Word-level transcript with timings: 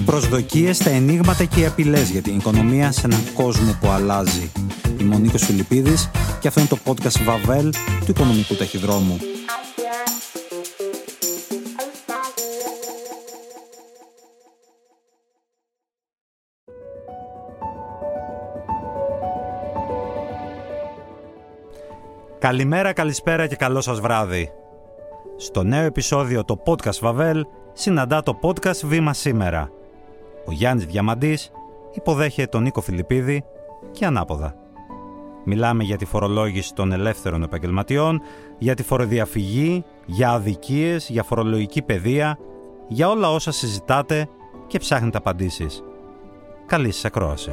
Οι 0.00 0.02
προσδοκίες, 0.02 0.78
τα 0.78 0.90
ενίγματα 0.90 1.44
και 1.44 1.60
οι 1.60 1.66
απειλές 1.66 2.10
για 2.10 2.22
την 2.22 2.36
οικονομία 2.36 2.92
σε 2.92 3.06
έναν 3.06 3.20
κόσμο 3.34 3.76
που 3.80 3.88
αλλάζει. 3.88 4.52
Είμαι 5.00 5.14
ο 5.14 5.18
Νίκος 5.18 5.44
Φιλιππίδης 5.44 6.10
και 6.40 6.48
αυτό 6.48 6.60
είναι 6.60 6.68
το 6.68 6.78
podcast 6.84 7.22
Βαβέλ 7.24 7.72
του 7.72 8.06
Οικονομικού 8.08 8.54
Ταχυδρόμου. 8.54 9.18
Καλημέρα, 22.38 22.92
καλησπέρα 22.92 23.46
και 23.46 23.56
καλό 23.56 23.80
σας 23.80 24.00
βράδυ. 24.00 24.50
Στο 25.36 25.62
νέο 25.62 25.84
επεισόδιο 25.84 26.44
το 26.44 26.62
podcast 26.66 26.98
Βαβέλ 27.00 27.44
συναντά 27.72 28.22
το 28.22 28.38
podcast 28.42 28.80
Βήμα 28.84 29.12
Σήμερα. 29.12 29.70
Ο 30.50 30.52
Γιάννης 30.52 30.86
Διαμαντής 30.86 31.50
υποδέχεται 31.94 32.46
τον 32.48 32.62
Νίκο 32.62 32.80
Φιλιππίδη 32.80 33.44
και 33.90 34.06
ανάποδα. 34.06 34.54
Μιλάμε 35.44 35.84
για 35.84 35.96
τη 35.96 36.04
φορολόγηση 36.04 36.74
των 36.74 36.92
ελεύθερων 36.92 37.42
επαγγελματιών, 37.42 38.20
για 38.58 38.74
τη 38.74 38.82
φοροδιαφυγή, 38.82 39.84
για 40.06 40.30
αδικίες, 40.30 41.08
για 41.08 41.22
φορολογική 41.22 41.82
παιδεία, 41.82 42.38
για 42.88 43.08
όλα 43.08 43.30
όσα 43.30 43.52
συζητάτε 43.52 44.28
και 44.66 44.78
ψάχνετε 44.78 45.18
απαντήσεις. 45.18 45.82
Καλή 46.66 46.90
σας 46.90 47.04
ακρόαση. 47.04 47.50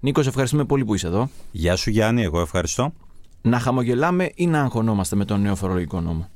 Νίκος, 0.00 0.26
ευχαριστούμε 0.26 0.64
πολύ 0.64 0.84
που 0.84 0.94
είσαι 0.94 1.06
εδώ. 1.06 1.28
Γεια 1.50 1.76
σου 1.76 1.90
Γιάννη, 1.90 2.22
εγώ 2.22 2.40
ευχαριστώ. 2.40 2.92
Να 3.46 3.58
χαμογελάμε 3.58 4.30
ή 4.34 4.46
να 4.46 4.60
αγχωνόμαστε 4.60 5.16
με 5.16 5.24
τον 5.24 5.40
νέο 5.40 5.54
φορολογικό 5.56 6.00
νόμο; 6.00 6.28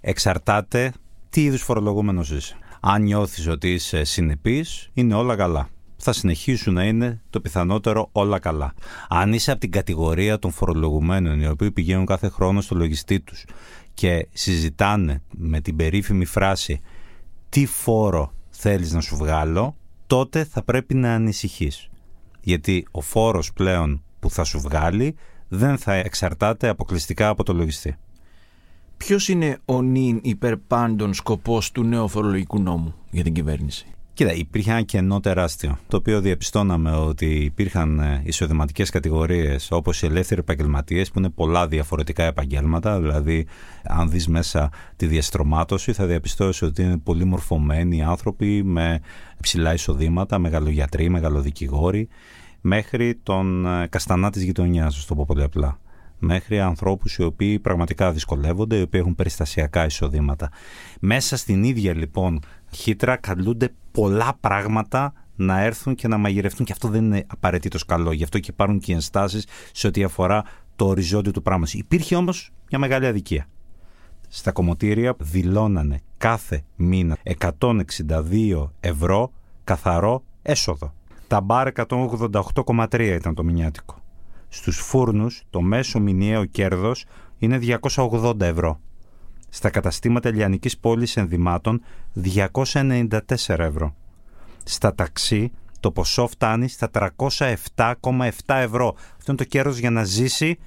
Εξαρτάται 0.00 0.92
τι 1.30 1.44
είδους 1.44 1.62
φορολογούμενος 1.62 2.30
είσαι. 2.30 2.56
Αν 2.80 3.02
νιώθεις 3.02 3.48
ότι 3.48 3.72
είσαι 3.72 4.04
συνεπής, 4.04 4.90
είναι 4.92 5.14
όλα 5.14 5.36
καλά. 5.36 5.68
Θα 5.96 6.12
συνεχίσουν 6.12 6.74
να 6.74 6.84
είναι 6.84 7.20
το 7.30 7.40
πιθανότερο 7.40 8.08
όλα 8.12 8.38
καλά. 8.38 8.74
Αν 9.08 9.32
είσαι 9.32 9.50
από 9.50 9.60
την 9.60 9.70
κατηγορία 9.70 10.38
των 10.38 10.50
φορολογουμένων, 10.50 11.40
οι 11.40 11.46
οποίοι 11.46 11.70
πηγαίνουν 11.70 12.06
κάθε 12.06 12.28
χρόνο 12.28 12.60
στο 12.60 12.74
λογιστή 12.74 13.20
τους 13.20 13.44
και 13.94 14.28
συζητάνε 14.32 15.22
με 15.30 15.60
την 15.60 15.76
περίφημη 15.76 16.24
φράση 16.24 16.80
«Τι 17.48 17.66
φόρο 17.66 18.32
θέλεις 18.50 18.92
να 18.92 19.00
σου 19.00 19.16
βγάλω», 19.16 19.76
τότε 20.06 20.44
θα 20.44 20.62
πρέπει 20.62 20.94
να 20.94 21.14
ανησυχείς. 21.14 21.88
Γιατί 22.40 22.86
ο 22.90 23.00
φόρος 23.00 23.52
πλέον 23.52 24.02
που 24.20 24.30
θα 24.30 24.44
σου 24.44 24.60
βγάλει 24.60 25.16
δεν 25.52 25.78
θα 25.78 25.92
εξαρτάται 25.92 26.68
αποκλειστικά 26.68 27.28
από 27.28 27.42
το 27.42 27.52
λογιστή. 27.52 27.96
Ποιος 28.96 29.28
είναι 29.28 29.58
ο 29.64 29.82
νυν 29.82 30.20
υπερπάντων 30.22 31.14
σκοπός 31.14 31.72
του 31.72 31.84
νέου 31.84 32.08
φορολογικού 32.08 32.60
νόμου 32.60 32.94
για 33.10 33.22
την 33.22 33.32
κυβέρνηση; 33.32 33.86
Κοίτα, 34.20 34.32
υπήρχε 34.32 34.70
ένα 34.70 34.82
κενό 34.82 35.20
τεράστιο, 35.20 35.78
το 35.88 35.96
οποίο 35.96 36.20
διαπιστώναμε 36.20 36.90
ότι 36.90 37.26
υπήρχαν 37.26 38.20
εισοδηματικέ 38.22 38.84
κατηγορίες 38.84 39.70
όπως 39.70 40.02
οι 40.02 40.06
ελεύθεροι 40.06 40.40
επαγγελματίες, 40.40 41.10
που 41.10 41.18
είναι 41.18 41.28
πολλά 41.30 41.66
διαφορετικά 41.68 42.24
επαγγέλματα. 42.24 43.00
Δηλαδή, 43.00 43.46
αν 43.84 44.10
δεις 44.10 44.28
μέσα 44.28 44.70
τη 44.96 45.06
διαστρωμάτωση, 45.06 45.92
θα 45.92 46.06
διαπιστώσεις 46.06 46.62
ότι 46.62 46.82
είναι 46.82 46.98
πολύ 46.98 47.24
μορφωμένοι 47.24 48.02
άνθρωποι 48.02 48.62
με 48.64 49.00
ψηλά 49.40 49.72
εισοδήματα, 49.72 50.38
μεγαλογιατροί, 50.38 51.08
μεγαλοδικηγόροι, 51.08 52.08
μέχρι 52.60 53.14
τον 53.22 53.66
καστανά 53.88 54.30
της 54.30 54.42
γειτονιάς, 54.42 54.96
α 54.96 55.06
το 55.06 55.14
πω 55.14 55.24
πολύ 55.26 55.42
απλά 55.42 55.78
μέχρι 56.20 56.60
ανθρώπους 56.60 57.14
οι 57.14 57.22
οποίοι 57.22 57.58
πραγματικά 57.58 58.12
δυσκολεύονται, 58.12 58.76
οι 58.76 58.82
οποίοι 58.82 59.00
έχουν 59.02 59.14
περιστασιακά 59.14 59.84
εισοδήματα. 59.84 60.50
Μέσα 61.00 61.36
στην 61.36 61.62
ίδια 61.62 61.94
λοιπόν 61.94 62.40
χύτρα 62.70 63.16
καλούνται 63.16 63.72
πολλά 63.92 64.36
πράγματα 64.40 65.12
να 65.36 65.60
έρθουν 65.60 65.94
και 65.94 66.08
να 66.08 66.16
μαγειρευτούν 66.16 66.66
και 66.66 66.72
αυτό 66.72 66.88
δεν 66.88 67.04
είναι 67.04 67.24
απαραίτητος 67.26 67.84
καλό. 67.84 68.12
Γι' 68.12 68.24
αυτό 68.24 68.38
και 68.38 68.50
υπάρχουν 68.50 68.78
και 68.78 68.92
ενστάσεις 68.92 69.46
σε 69.72 69.86
ό,τι 69.86 70.04
αφορά 70.04 70.44
το 70.76 70.86
οριζόντιο 70.86 71.32
του 71.32 71.42
πράγματος. 71.42 71.74
Υπήρχε 71.74 72.16
όμως 72.16 72.50
μια 72.70 72.78
μεγάλη 72.78 73.06
αδικία. 73.06 73.46
Στα 74.28 74.52
κομμωτήρια 74.52 75.14
δηλώνανε 75.18 76.00
κάθε 76.16 76.64
μήνα 76.76 77.16
162 77.38 78.70
ευρώ 78.80 79.32
καθαρό 79.64 80.22
έσοδο. 80.42 80.94
Τα 81.30 81.40
μπαρ 81.40 81.68
188,3 81.88 83.00
ήταν 83.00 83.34
το 83.34 83.44
μηνιάτικο. 83.44 84.02
Στους 84.48 84.78
φούρνους 84.78 85.42
το 85.50 85.60
μέσο 85.60 86.00
μηνιαίο 86.00 86.44
κέρδος 86.44 87.04
είναι 87.38 87.58
280 87.58 88.40
ευρώ. 88.40 88.80
Στα 89.48 89.70
καταστήματα 89.70 90.30
λιανικής 90.30 90.78
πόλης 90.78 91.16
ενδυμάτων 91.16 91.82
294 92.14 93.18
ευρώ. 93.46 93.94
Στα 94.64 94.94
ταξί 94.94 95.52
το 95.80 95.90
ποσό 95.90 96.26
φτάνει 96.26 96.68
στα 96.68 96.90
307,7 96.92 98.30
ευρώ. 98.46 98.94
Αυτό 98.96 99.32
είναι 99.32 99.36
το 99.36 99.44
κέρδος 99.44 99.78
για 99.78 99.90
να 99.90 100.04
ζήσει 100.04 100.58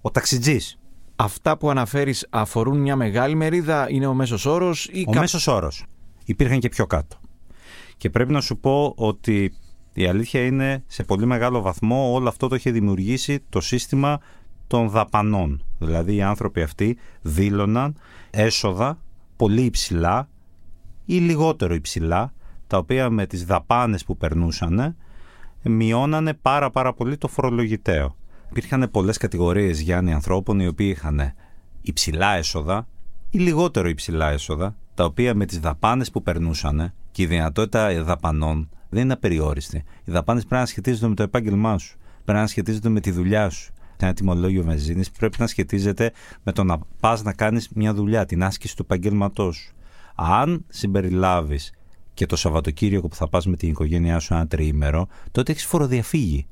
ο 0.00 0.10
ταξιτζής. 0.10 0.78
Αυτά 1.16 1.56
που 1.56 1.70
αναφέρεις 1.70 2.26
αφορούν 2.30 2.78
μια 2.78 2.96
μεγάλη 2.96 3.34
μερίδα, 3.34 3.90
είναι 3.90 4.06
ο 4.06 4.14
μέσος 4.14 4.46
όρος 4.46 4.88
ή... 4.92 5.04
Ο 5.08 5.14
μέσος 5.14 5.46
όρος. 5.46 5.84
Υπήρχαν 6.24 6.58
και 6.58 6.68
πιο 6.68 6.86
κάτω. 6.86 7.16
Και 7.96 8.10
πρέπει 8.10 8.32
να 8.32 8.40
σου 8.40 8.58
πω 8.58 8.92
ότι 8.96 9.52
η 9.92 10.06
αλήθεια 10.06 10.44
είναι 10.44 10.82
σε 10.86 11.04
πολύ 11.04 11.26
μεγάλο 11.26 11.60
βαθμό 11.60 12.12
όλο 12.12 12.28
αυτό 12.28 12.48
το 12.48 12.54
είχε 12.54 12.70
δημιουργήσει 12.70 13.44
το 13.48 13.60
σύστημα 13.60 14.20
των 14.66 14.88
δαπανών. 14.88 15.64
Δηλαδή 15.78 16.14
οι 16.14 16.22
άνθρωποι 16.22 16.62
αυτοί 16.62 16.96
δήλωναν 17.22 17.96
έσοδα 18.30 18.98
πολύ 19.36 19.62
υψηλά 19.62 20.28
ή 21.04 21.14
λιγότερο 21.14 21.74
υψηλά, 21.74 22.32
τα 22.66 22.78
οποία 22.78 23.10
με 23.10 23.26
τις 23.26 23.44
δαπάνες 23.44 24.04
που 24.04 24.16
περνούσαν 24.16 24.96
μειώνανε 25.62 26.34
πάρα 26.34 26.70
πάρα 26.70 26.92
πολύ 26.92 27.16
το 27.16 27.28
φορολογητέο. 27.28 28.16
Υπήρχαν 28.50 28.88
πολλές 28.90 29.16
κατηγορίες 29.16 29.80
Γιάννη 29.80 30.12
ανθρώπων 30.12 30.60
οι 30.60 30.66
οποίοι 30.66 30.92
είχαν 30.96 31.32
υψηλά 31.82 32.36
έσοδα 32.36 32.88
ή 33.30 33.38
λιγότερο 33.38 33.88
υψηλά 33.88 34.30
έσοδα, 34.30 34.76
τα 34.94 35.04
οποία 35.04 35.34
με 35.34 35.46
τις 35.46 35.60
δαπάνες 35.60 36.10
που 36.10 36.22
περνούσαν 36.22 36.92
και 37.10 37.22
η 37.22 37.26
δυνατότητα 37.26 38.04
δαπανών 38.04 38.68
δεν 38.90 39.02
είναι 39.02 39.12
απεριόριστη. 39.12 39.84
Οι 40.04 40.12
δαπάνες 40.12 40.44
πρέπει 40.44 40.62
να 40.62 40.66
σχετίζονται 40.66 41.08
με 41.08 41.14
το 41.14 41.22
επάγγελμά 41.22 41.78
σου. 41.78 41.98
Πρέπει 42.24 42.38
να 42.38 42.46
σχετίζονται 42.46 42.88
με 42.88 43.00
τη 43.00 43.10
δουλειά 43.10 43.50
σου. 43.50 43.72
Ένα 43.96 44.12
τιμολόγιο 44.14 44.62
βενζίνης 44.62 45.10
πρέπει 45.10 45.36
να 45.40 45.46
σχετίζεται 45.46 46.12
με 46.42 46.52
το 46.52 46.64
να 46.64 46.78
πας 47.00 47.22
να 47.22 47.32
κάνεις 47.32 47.68
μια 47.74 47.94
δουλειά, 47.94 48.26
την 48.26 48.42
άσκηση 48.42 48.76
του 48.76 48.82
επαγγέλματό 48.82 49.52
σου. 49.52 49.74
Αν 50.14 50.64
συμπεριλάβεις 50.68 51.72
και 52.14 52.26
το 52.26 52.36
Σαββατοκύριακο 52.36 53.08
που 53.08 53.14
θα 53.14 53.28
πας 53.28 53.46
με 53.46 53.56
την 53.56 53.68
οικογένειά 53.68 54.18
σου 54.18 54.34
ένα 54.34 54.46
τριήμερο, 54.46 55.08
τότε 55.32 55.52
έχεις 55.52 55.64
φοροδιαφύγει. 55.64 56.46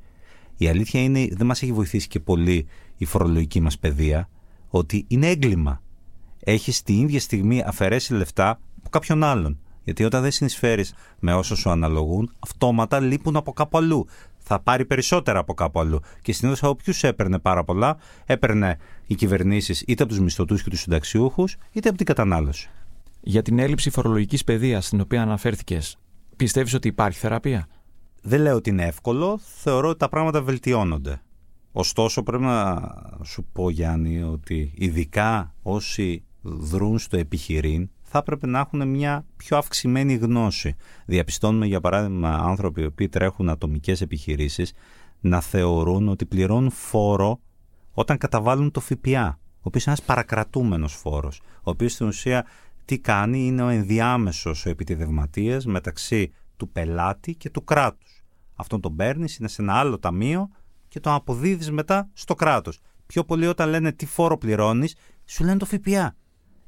Η 0.56 0.68
αλήθεια 0.68 1.02
είναι, 1.02 1.28
δεν 1.30 1.46
μας 1.46 1.62
έχει 1.62 1.72
βοηθήσει 1.72 2.08
και 2.08 2.20
πολύ 2.20 2.66
η 2.96 3.04
φορολογική 3.04 3.60
μας 3.60 3.78
παιδεία, 3.78 4.28
ότι 4.68 5.04
είναι 5.08 5.26
έγκλημα. 5.26 5.82
Έχεις 6.44 6.82
την 6.82 7.00
ίδια 7.00 7.20
στιγμή 7.20 7.62
αφαιρέσει 7.66 8.14
λεφτά 8.14 8.60
από 8.78 8.88
κάποιον 8.90 9.24
άλλον. 9.24 9.58
Γιατί 9.88 10.04
όταν 10.04 10.22
δεν 10.22 10.30
συνεισφέρεις 10.30 10.94
με 11.18 11.34
όσο 11.34 11.56
σου 11.56 11.70
αναλογούν, 11.70 12.32
αυτόματα 12.38 13.00
λείπουν 13.00 13.36
από 13.36 13.52
κάπου 13.52 13.78
αλλού. 13.78 14.06
Θα 14.38 14.60
πάρει 14.60 14.84
περισσότερα 14.84 15.38
από 15.38 15.54
κάπου 15.54 15.80
αλλού. 15.80 16.00
Και 16.22 16.32
συνήθως 16.32 16.62
από 16.62 16.74
ποιους 16.74 17.02
έπαιρνε 17.02 17.38
πάρα 17.38 17.64
πολλά, 17.64 17.96
έπαιρνε 18.26 18.78
οι 19.06 19.14
κυβερνήσεις 19.14 19.80
είτε 19.86 20.02
από 20.02 20.12
τους 20.12 20.20
μισθωτούς 20.20 20.62
και 20.62 20.70
τους 20.70 20.80
συνταξιούχους, 20.80 21.56
είτε 21.72 21.88
από 21.88 21.96
την 21.96 22.06
κατανάλωση. 22.06 22.70
Για 23.20 23.42
την 23.42 23.58
έλλειψη 23.58 23.90
φορολογικής 23.90 24.44
παιδείας 24.44 24.86
στην 24.86 25.00
οποία 25.00 25.22
αναφέρθηκες, 25.22 25.96
πιστεύεις 26.36 26.74
ότι 26.74 26.88
υπάρχει 26.88 27.18
θεραπεία; 27.18 27.66
Δεν 28.22 28.40
λέω 28.40 28.54
ότι 28.54 28.70
είναι 28.70 28.84
εύκολο, 28.84 29.38
θεωρώ 29.38 29.88
ότι 29.88 29.98
τα 29.98 30.08
πράγματα 30.08 30.42
βελτιώνονται. 30.42 31.20
Ωστόσο, 31.72 32.22
πρέπει 32.22 32.42
να 32.42 32.80
σου 33.24 33.46
πω, 33.52 33.70
Γιάννη, 33.70 34.22
ότι 34.22 34.72
ειδικά 34.74 35.54
όσοι 35.62 36.22
δρούν 36.42 36.98
στο 36.98 37.16
επιχειρήν, 37.16 37.90
θα 38.10 38.18
έπρεπε 38.18 38.46
να 38.46 38.58
έχουν 38.58 38.88
μια 38.88 39.24
πιο 39.36 39.56
αυξημένη 39.56 40.14
γνώση. 40.14 40.76
Διαπιστώνουμε, 41.06 41.66
για 41.66 41.80
παράδειγμα, 41.80 42.30
άνθρωποι 42.30 42.80
οι 42.80 42.84
οποίοι 42.84 43.08
τρέχουν 43.08 43.48
ατομικές 43.48 44.00
επιχειρήσεις 44.00 44.72
να 45.20 45.40
θεωρούν 45.40 46.08
ότι 46.08 46.26
πληρώνουν 46.26 46.70
φόρο 46.70 47.40
όταν 47.92 48.18
καταβάλουν 48.18 48.70
το 48.70 48.80
ΦΠΑ, 48.80 49.38
ο 49.40 49.60
οποίος 49.62 49.84
είναι 49.84 49.94
ένας 49.94 50.02
παρακρατούμενος 50.02 50.94
φόρος, 50.94 51.40
ο 51.56 51.70
οποίος 51.70 51.92
στην 51.92 52.06
ουσία 52.06 52.46
τι 52.84 52.98
κάνει 52.98 53.46
είναι 53.46 53.62
ο 53.62 53.68
ενδιάμεσος 53.68 54.66
ο 54.66 54.68
επιτιδευματίας 54.70 55.66
μεταξύ 55.66 56.32
του 56.56 56.68
πελάτη 56.68 57.34
και 57.34 57.50
του 57.50 57.64
κράτους. 57.64 58.22
Αυτόν 58.54 58.80
τον 58.80 58.96
παίρνεις, 58.96 59.36
είναι 59.36 59.48
σε 59.48 59.62
ένα 59.62 59.74
άλλο 59.74 59.98
ταμείο 59.98 60.48
και 60.88 61.00
τον 61.00 61.12
αποδίδεις 61.12 61.70
μετά 61.70 62.08
στο 62.12 62.34
κράτος. 62.34 62.80
Πιο 63.06 63.24
πολύ 63.24 63.46
όταν 63.46 63.68
λένε 63.68 63.92
τι 63.92 64.06
φόρο 64.06 64.38
πληρώνεις, 64.38 64.94
σου 65.24 65.44
λένε 65.44 65.58
το 65.58 65.66
ΦΠΑ. 65.66 66.16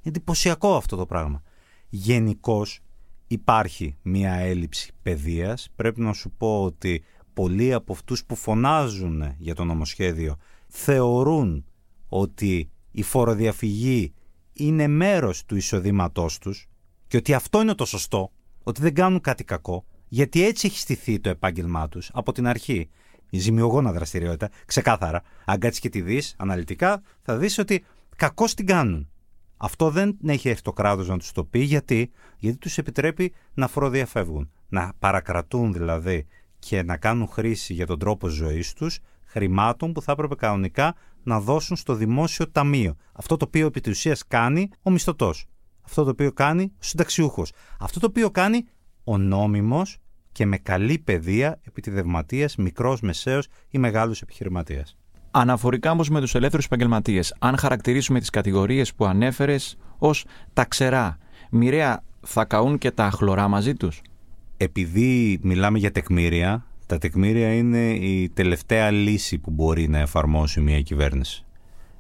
Εντυπωσιακό 0.02 0.76
αυτό 0.76 0.96
το 0.96 1.06
πράγμα. 1.06 1.42
Γενικώς 1.88 2.80
υπάρχει 3.26 3.96
μία 4.02 4.32
έλλειψη 4.32 4.92
παιδείας. 5.02 5.68
Πρέπει 5.76 6.00
να 6.00 6.12
σου 6.12 6.30
πω 6.30 6.64
ότι 6.64 7.02
πολλοί 7.32 7.72
από 7.72 7.92
αυτούς 7.92 8.24
που 8.24 8.34
φωνάζουν 8.34 9.34
για 9.38 9.54
το 9.54 9.64
νομοσχέδιο 9.64 10.36
θεωρούν 10.68 11.64
ότι 12.08 12.70
η 12.90 13.02
φοροδιαφυγή 13.02 14.12
είναι 14.52 14.86
μέρος 14.86 15.44
του 15.44 15.56
εισοδήματός 15.56 16.38
τους 16.38 16.66
και 17.06 17.16
ότι 17.16 17.34
αυτό 17.34 17.60
είναι 17.60 17.74
το 17.74 17.84
σωστό, 17.84 18.32
ότι 18.62 18.80
δεν 18.80 18.94
κάνουν 18.94 19.20
κάτι 19.20 19.44
κακό, 19.44 19.84
γιατί 20.08 20.44
έτσι 20.44 20.66
έχει 20.66 20.78
στηθεί 20.78 21.20
το 21.20 21.28
επάγγελμά 21.28 21.88
τους 21.88 22.10
από 22.12 22.32
την 22.32 22.46
αρχή. 22.46 22.88
Η 23.30 23.38
ζημιογόνα 23.38 23.92
δραστηριότητα, 23.92 24.50
ξεκάθαρα. 24.66 25.22
Αν 25.44 25.58
κάτσεις 25.58 25.80
και 25.80 25.88
τη 25.88 26.00
δεις 26.00 26.34
αναλυτικά, 26.38 27.02
θα 27.22 27.36
δεις 27.36 27.58
ότι 27.58 27.84
κακώς 28.16 28.54
την 28.54 28.66
κάνουν. 28.66 29.10
Αυτό 29.62 29.90
δεν 29.90 30.16
έχει 30.26 30.48
έρθει 30.48 30.62
το 30.62 30.72
κράτος 30.72 31.08
να 31.08 31.18
τους 31.18 31.32
το 31.32 31.44
πει. 31.44 31.58
Γιατί, 31.58 32.10
γιατί 32.38 32.58
τους 32.58 32.78
επιτρέπει 32.78 33.32
να 33.54 33.68
φοροδιαφεύγουν. 33.68 34.50
Να 34.68 34.92
παρακρατούν 34.98 35.72
δηλαδή 35.72 36.26
και 36.58 36.82
να 36.82 36.96
κάνουν 36.96 37.28
χρήση 37.28 37.72
για 37.72 37.86
τον 37.86 37.98
τρόπο 37.98 38.28
ζωής 38.28 38.72
τους 38.72 38.98
χρημάτων 39.24 39.92
που 39.92 40.02
θα 40.02 40.12
έπρεπε 40.12 40.34
κανονικά 40.34 40.94
να 41.22 41.40
δώσουν 41.40 41.76
στο 41.76 41.94
δημόσιο 41.94 42.50
ταμείο. 42.50 42.96
Αυτό 43.12 43.36
το 43.36 43.44
οποίο 43.44 43.66
επί 43.66 43.80
της 43.80 43.92
ουσίας 43.92 44.26
κάνει 44.26 44.70
ο 44.82 44.90
μισθωτός. 44.90 45.46
Αυτό 45.80 46.04
το 46.04 46.10
οποίο 46.10 46.32
κάνει 46.32 46.62
ο 46.62 46.78
συνταξιούχος. 46.78 47.52
Αυτό 47.80 48.00
το 48.00 48.06
οποίο 48.06 48.30
κάνει 48.30 48.66
ο 49.04 49.18
νόμιμος 49.18 49.98
και 50.32 50.46
με 50.46 50.58
καλή 50.58 50.98
παιδεία 50.98 51.60
επιτιδευματία 51.62 52.50
μικρός, 52.58 53.00
μεσαίος 53.00 53.48
ή 53.68 53.78
μεγάλος 53.78 54.22
επιχειρηματίας. 54.22 54.96
Αναφορικά 55.30 55.90
όμως 55.90 56.08
με 56.08 56.20
τους 56.20 56.34
ελεύθερους 56.34 56.64
επαγγελματίες, 56.64 57.34
αν 57.38 57.56
χαρακτηρίσουμε 57.56 58.20
τις 58.20 58.30
κατηγορίες 58.30 58.94
που 58.94 59.04
ανέφερες 59.04 59.76
ως 59.98 60.24
τα 60.52 60.64
ξερά, 60.64 61.18
μοιραία 61.50 62.02
θα 62.20 62.44
καούν 62.44 62.78
και 62.78 62.90
τα 62.90 63.10
χλωρά 63.10 63.48
μαζί 63.48 63.74
τους. 63.74 64.00
Επειδή 64.56 65.38
μιλάμε 65.42 65.78
για 65.78 65.90
τεκμήρια, 65.90 66.66
τα 66.86 66.98
τεκμήρια 66.98 67.54
είναι 67.54 67.90
η 67.90 68.28
τελευταία 68.28 68.90
λύση 68.90 69.38
που 69.38 69.50
μπορεί 69.50 69.88
να 69.88 69.98
εφαρμόσει 69.98 70.60
μια 70.60 70.80
κυβέρνηση. 70.80 71.44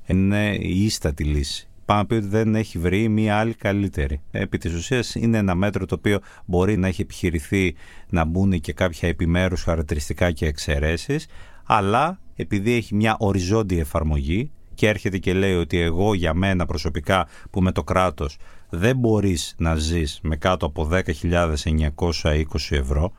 Είναι 0.06 0.56
η 0.60 0.84
ίστατη 0.84 1.24
λύση. 1.24 1.68
Πάμε 1.84 2.00
να 2.00 2.06
πει 2.06 2.14
ότι 2.14 2.26
δεν 2.26 2.54
έχει 2.54 2.78
βρει 2.78 3.08
μια 3.08 3.38
άλλη 3.38 3.54
καλύτερη. 3.54 4.20
Επί 4.30 4.58
της 4.58 4.74
ουσίας 4.74 5.14
είναι 5.14 5.38
ένα 5.38 5.54
μέτρο 5.54 5.86
το 5.86 5.94
οποίο 5.94 6.18
μπορεί 6.44 6.76
να 6.76 6.86
έχει 6.86 7.02
επιχειρηθεί 7.02 7.74
να 8.08 8.24
μπουν 8.24 8.60
και 8.60 8.72
κάποια 8.72 9.08
επιμέρους 9.08 9.62
χαρακτηριστικά 9.62 10.30
και 10.30 10.46
εξαιρέσεις, 10.46 11.26
αλλά 11.66 12.18
επειδή 12.40 12.72
έχει 12.72 12.94
μια 12.94 13.16
οριζόντια 13.18 13.78
εφαρμογή 13.78 14.50
και 14.74 14.88
έρχεται 14.88 15.18
και 15.18 15.32
λέει 15.32 15.54
ότι 15.54 15.80
εγώ 15.80 16.14
για 16.14 16.34
μένα 16.34 16.66
προσωπικά 16.66 17.26
που 17.50 17.62
με 17.62 17.72
το 17.72 17.82
κράτος 17.84 18.36
δεν 18.70 18.96
μπορείς 18.96 19.54
να 19.58 19.74
ζεις 19.74 20.18
με 20.22 20.36
κάτω 20.36 20.66
από 20.66 20.88
10.920 20.92 22.42
ευρώ 22.70 23.12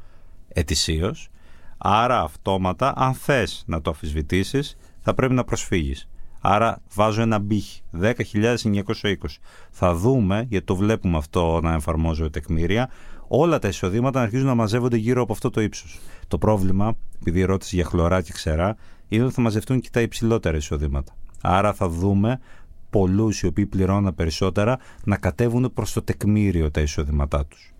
ετησίως, 0.47 1.29
άρα 1.77 2.21
αυτόματα 2.21 2.93
αν 2.95 3.13
θες 3.13 3.63
να 3.65 3.81
το 3.81 3.89
αφισβητήσεις 3.89 4.77
θα 4.99 5.13
πρέπει 5.13 5.33
να 5.33 5.43
προσφύγεις. 5.43 6.09
Άρα 6.41 6.81
βάζω 6.93 7.21
ένα 7.21 7.39
μπίχι, 7.39 7.81
10.920. 8.01 8.13
Θα 9.71 9.95
δούμε, 9.95 10.45
γιατί 10.49 10.65
το 10.65 10.75
βλέπουμε 10.75 11.17
αυτό 11.17 11.59
να 11.63 11.73
εφαρμόζω 11.73 12.29
τεκμήρια, 12.29 12.89
όλα 13.27 13.59
τα 13.59 13.67
εισοδήματα 13.67 14.19
να 14.19 14.25
αρχίζουν 14.25 14.47
να 14.47 14.55
μαζεύονται 14.55 14.97
γύρω 14.97 15.21
από 15.21 15.33
αυτό 15.33 15.49
το 15.49 15.61
ύψος. 15.61 15.99
Το 16.27 16.37
πρόβλημα, 16.37 16.95
επειδή 17.19 17.43
ρώτησε 17.43 17.75
για 17.75 17.85
χλωρά 17.85 18.21
και 18.21 18.31
ξερά, 18.31 18.75
είναι 19.11 19.23
ότι 19.23 19.33
θα 19.33 19.41
μαζευτούν 19.41 19.79
και 19.79 19.89
τα 19.91 20.01
υψηλότερα 20.01 20.57
εισοδήματα. 20.57 21.15
Άρα 21.41 21.73
θα 21.73 21.89
δούμε 21.89 22.39
πολλούς 22.89 23.41
οι 23.41 23.45
οποίοι 23.45 23.65
πληρώνουν 23.65 24.15
περισσότερα 24.15 24.79
να 25.03 25.17
κατέβουν 25.17 25.71
προς 25.73 25.93
το 25.93 26.01
τεκμήριο 26.01 26.71
τα 26.71 26.81
εισοδήματά 26.81 27.45
τους. 27.45 27.73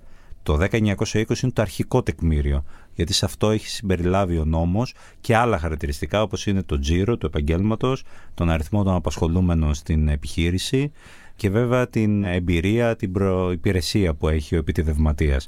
Το 0.44 0.58
10920 0.72 1.42
είναι 1.44 1.52
το 1.54 1.62
αρχικό 1.62 2.04
τεκμήριο, 2.04 2.64
γιατί 2.94 3.14
σε 3.14 3.26
αυτό 3.26 3.50
έχει 3.50 3.68
συμπεριλάβει 3.68 4.38
ο 4.38 4.46
νόμος 4.46 4.94
και 5.22 5.36
άλλα 5.36 5.60
χαρακτηριστικά 5.60 6.22
όπως 6.22 6.46
είναι 6.46 6.64
το 6.64 6.80
τζίρο 6.80 7.18
του 7.18 7.26
επαγγέλματος, 7.26 8.04
τον 8.34 8.50
αριθμό 8.50 8.84
των 8.84 8.96
απασχολούμενων 8.96 9.74
στην 9.74 10.08
επιχείρηση 10.08 10.92
και 11.36 11.50
βέβαια 11.50 11.88
την 11.88 12.24
εμπειρία, 12.24 12.96
την 12.96 13.12
προϋπηρεσία 13.12 14.14
που 14.14 14.28
έχει 14.28 14.56
ο 14.56 14.58
επιτιδευματίας. 14.58 15.48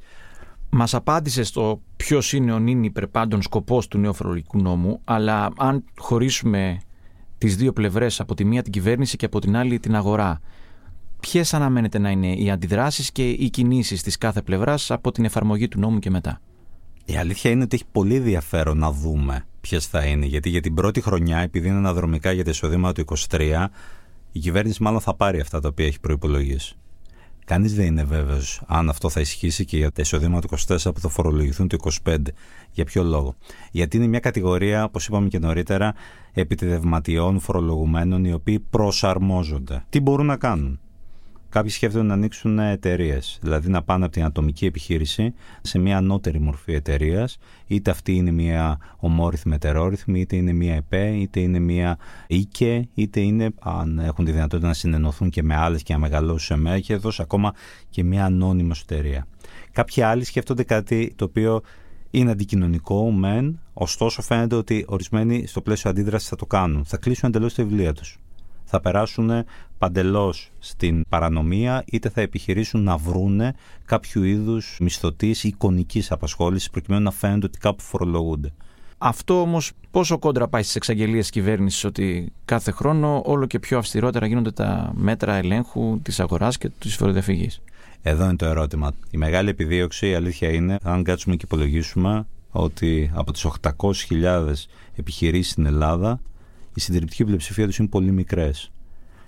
Μας 0.75 0.93
απάντησε 0.93 1.43
στο 1.43 1.81
ποιος 1.95 2.33
είναι 2.33 2.51
ο 2.51 2.59
νυν 2.59 2.83
υπερπάντων 2.83 3.41
σκοπός 3.41 3.87
του 3.87 3.97
νέου 3.97 4.13
φορολογικού 4.13 4.61
νόμου, 4.61 4.99
αλλά 5.03 5.49
αν 5.57 5.83
χωρίσουμε 5.97 6.79
τις 7.37 7.55
δύο 7.55 7.73
πλευρές, 7.73 8.19
από 8.19 8.35
τη 8.35 8.45
μία 8.45 8.61
την 8.61 8.71
κυβέρνηση 8.71 9.17
και 9.17 9.25
από 9.25 9.39
την 9.39 9.55
άλλη 9.55 9.79
την 9.79 9.95
αγορά, 9.95 10.39
ποιες 11.19 11.53
αναμένεται 11.53 11.99
να 11.99 12.09
είναι 12.09 12.33
οι 12.33 12.51
αντιδράσεις 12.51 13.11
και 13.11 13.29
οι 13.29 13.49
κινήσεις 13.49 14.01
της 14.01 14.17
κάθε 14.17 14.41
πλευράς 14.41 14.91
από 14.91 15.11
την 15.11 15.25
εφαρμογή 15.25 15.67
του 15.67 15.79
νόμου 15.79 15.99
και 15.99 16.09
μετά; 16.09 16.41
Η 17.05 17.17
αλήθεια 17.17 17.51
είναι 17.51 17.63
ότι 17.63 17.75
έχει 17.75 17.85
πολύ 17.91 18.15
ενδιαφέρον 18.15 18.77
να 18.77 18.91
δούμε 18.91 19.45
ποιες 19.61 19.87
θα 19.87 20.05
είναι. 20.05 20.25
Γιατί 20.25 20.49
για 20.49 20.61
την 20.61 20.73
πρώτη 20.73 21.01
χρονιά, 21.01 21.37
επειδή 21.37 21.67
είναι 21.67 21.77
αναδρομικά 21.77 22.31
για 22.31 22.43
τα 22.43 22.49
εισοδήματα 22.49 23.03
του 23.03 23.15
23, 23.29 23.65
η 24.31 24.39
κυβέρνηση 24.39 24.83
μάλλον 24.83 24.99
θα 25.01 25.15
πάρει 25.15 25.39
αυτά 25.39 25.59
τα 25.59 25.67
οποία 25.67 25.85
έχει 25.85 25.99
προπολογίσει. 25.99 26.77
Κανείς 27.45 27.75
δεν 27.75 27.85
είναι 27.85 28.03
βέβαιος 28.03 28.61
αν 28.67 28.89
αυτό 28.89 29.09
θα 29.09 29.19
ισχύσει 29.19 29.65
και 29.65 29.77
για 29.77 29.91
τα 29.91 30.01
εισοδήματα 30.01 30.47
του 30.47 30.57
24 30.67 30.77
που 30.93 30.99
θα 30.99 31.09
φορολογηθούν 31.09 31.67
το 31.67 31.77
25. 32.05 32.17
Για 32.71 32.85
ποιο 32.85 33.03
λόγο; 33.03 33.35
Γιατί 33.71 33.97
είναι 33.97 34.07
μια 34.07 34.19
κατηγορία, 34.19 34.83
όπως 34.83 35.07
είπαμε 35.07 35.27
και 35.27 35.39
νωρίτερα, 35.39 35.93
επιτεδευματιών 36.33 37.39
φορολογουμένων 37.39 38.25
οι 38.25 38.33
οποίοι 38.33 38.59
προσαρμόζονται. 38.59 39.85
Τι 39.89 39.99
μπορούν 39.99 40.25
να 40.25 40.37
κάνουν; 40.37 40.79
Κάποιοι 41.53 41.69
σκέφτονται 41.69 42.05
να 42.05 42.13
ανοίξουν 42.13 42.59
εταιρείες, 42.59 43.39
δηλαδή 43.41 43.69
να 43.69 43.83
πάνε 43.83 44.05
από 44.05 44.13
την 44.13 44.23
ατομική 44.23 44.65
επιχείρηση 44.65 45.33
σε 45.61 45.79
μια 45.79 45.97
ανώτερη 45.97 46.39
μορφή 46.39 46.73
εταιρείας, 46.73 47.37
είτε 47.67 47.91
αυτή 47.91 48.15
είναι 48.15 48.31
μια 48.31 48.77
ομόρυθμη 48.97 49.55
ετερόρυθμη, 49.55 50.19
είτε 50.19 50.35
είναι 50.35 50.53
μια 50.53 50.75
ΕΠΕ, 50.75 51.07
είτε 51.07 51.39
είναι 51.39 51.59
μια 51.59 51.97
ΙΚΕ, 52.27 52.87
είτε 52.93 53.19
είναι, 53.19 53.49
αν 53.59 53.99
έχουν 53.99 54.25
τη 54.25 54.31
δυνατότητα 54.31 54.67
να 54.67 54.73
συνενωθούν 54.73 55.29
και 55.29 55.43
με 55.43 55.55
άλλες 55.55 55.83
και 55.83 55.93
να 55.93 55.99
μεγαλώσουν 55.99 56.39
σε 56.39 56.55
μέγεθος, 56.55 57.19
ακόμα 57.19 57.53
και 57.89 58.03
μια 58.03 58.25
ανώνυμη 58.25 58.71
εταιρεία. 58.81 59.27
Κάποιοι 59.71 60.03
άλλοι 60.03 60.23
σκέφτονται 60.23 60.63
κάτι 60.63 61.13
το 61.15 61.25
οποίο 61.25 61.61
είναι 62.11 62.31
αντικοινωνικό, 62.31 63.11
μεν, 63.11 63.59
ωστόσο 63.73 64.21
φαίνεται 64.21 64.55
ότι 64.55 64.85
ορισμένοι 64.87 65.47
στο 65.47 65.61
πλαίσιο 65.61 65.89
αντίδρασης 65.89 66.29
θα 66.29 66.35
το 66.35 66.45
κάνουν. 66.45 66.85
Θα 66.85 66.97
κλείσουν 66.97 67.29
εντελώς 67.29 67.53
τα 67.53 67.63
βιβλία 67.63 67.93
τους 67.93 68.17
θα 68.73 68.81
περάσουν 68.81 69.31
παντελώς 69.83 70.51
στην 70.59 71.03
παρανομία 71.09 71.83
είτε 71.85 72.09
θα 72.09 72.21
επιχειρήσουν 72.21 72.83
να 72.83 72.97
βρούνε 72.97 73.53
κάποιο 73.85 74.23
είδους 74.23 74.77
μισθωτής 74.79 75.43
ή 75.43 75.47
εικονικής 75.47 76.11
απασχόλησης 76.11 76.69
προκειμένου 76.69 77.03
να 77.03 77.11
φαίνονται 77.11 77.45
ότι 77.45 77.57
κάπου 77.57 77.83
φορολογούνται. 77.83 78.53
Αυτό 78.97 79.41
όμως 79.41 79.71
πόσο 79.91 80.17
κόντρα 80.17 80.47
πάει 80.47 80.61
στις 80.61 80.75
εξαγγελίες 80.75 81.29
κυβέρνησης 81.29 81.83
ότι 81.83 82.31
κάθε 82.45 82.71
χρόνο 82.71 83.21
όλο 83.25 83.45
και 83.45 83.59
πιο 83.59 83.77
αυστηρότερα 83.77 84.25
γίνονται 84.25 84.51
τα 84.51 84.91
μέτρα 84.95 85.35
ελέγχου 85.35 85.99
της 86.01 86.19
αγοράς 86.19 86.57
και 86.57 86.69
της 86.69 86.95
φοροδιαφυγής; 86.95 87.61
Εδώ 88.01 88.23
είναι 88.23 88.35
το 88.35 88.45
ερώτημα. 88.45 88.91
Η 89.11 89.17
μεγάλη 89.17 89.49
επιδίωξη, 89.49 90.09
η 90.09 90.13
αλήθεια 90.13 90.49
είναι, 90.49 90.77
αν 90.83 91.03
κάτσουμε 91.03 91.35
και 91.35 91.45
υπολογίσουμε, 91.45 92.27
ότι 92.51 93.11
από 93.13 93.31
τις 93.31 93.45
800.000 93.45 94.67
επιχειρήσεις 94.95 95.51
στην 95.51 95.65
Ελλάδα, 95.65 96.19
η 96.75 96.81
συντριπτική 96.81 97.23
πλειοψηφία 97.23 97.65
τους 97.65 97.77
είναι 97.77 97.87
πολύ 97.87 98.11
μικρές. 98.11 98.71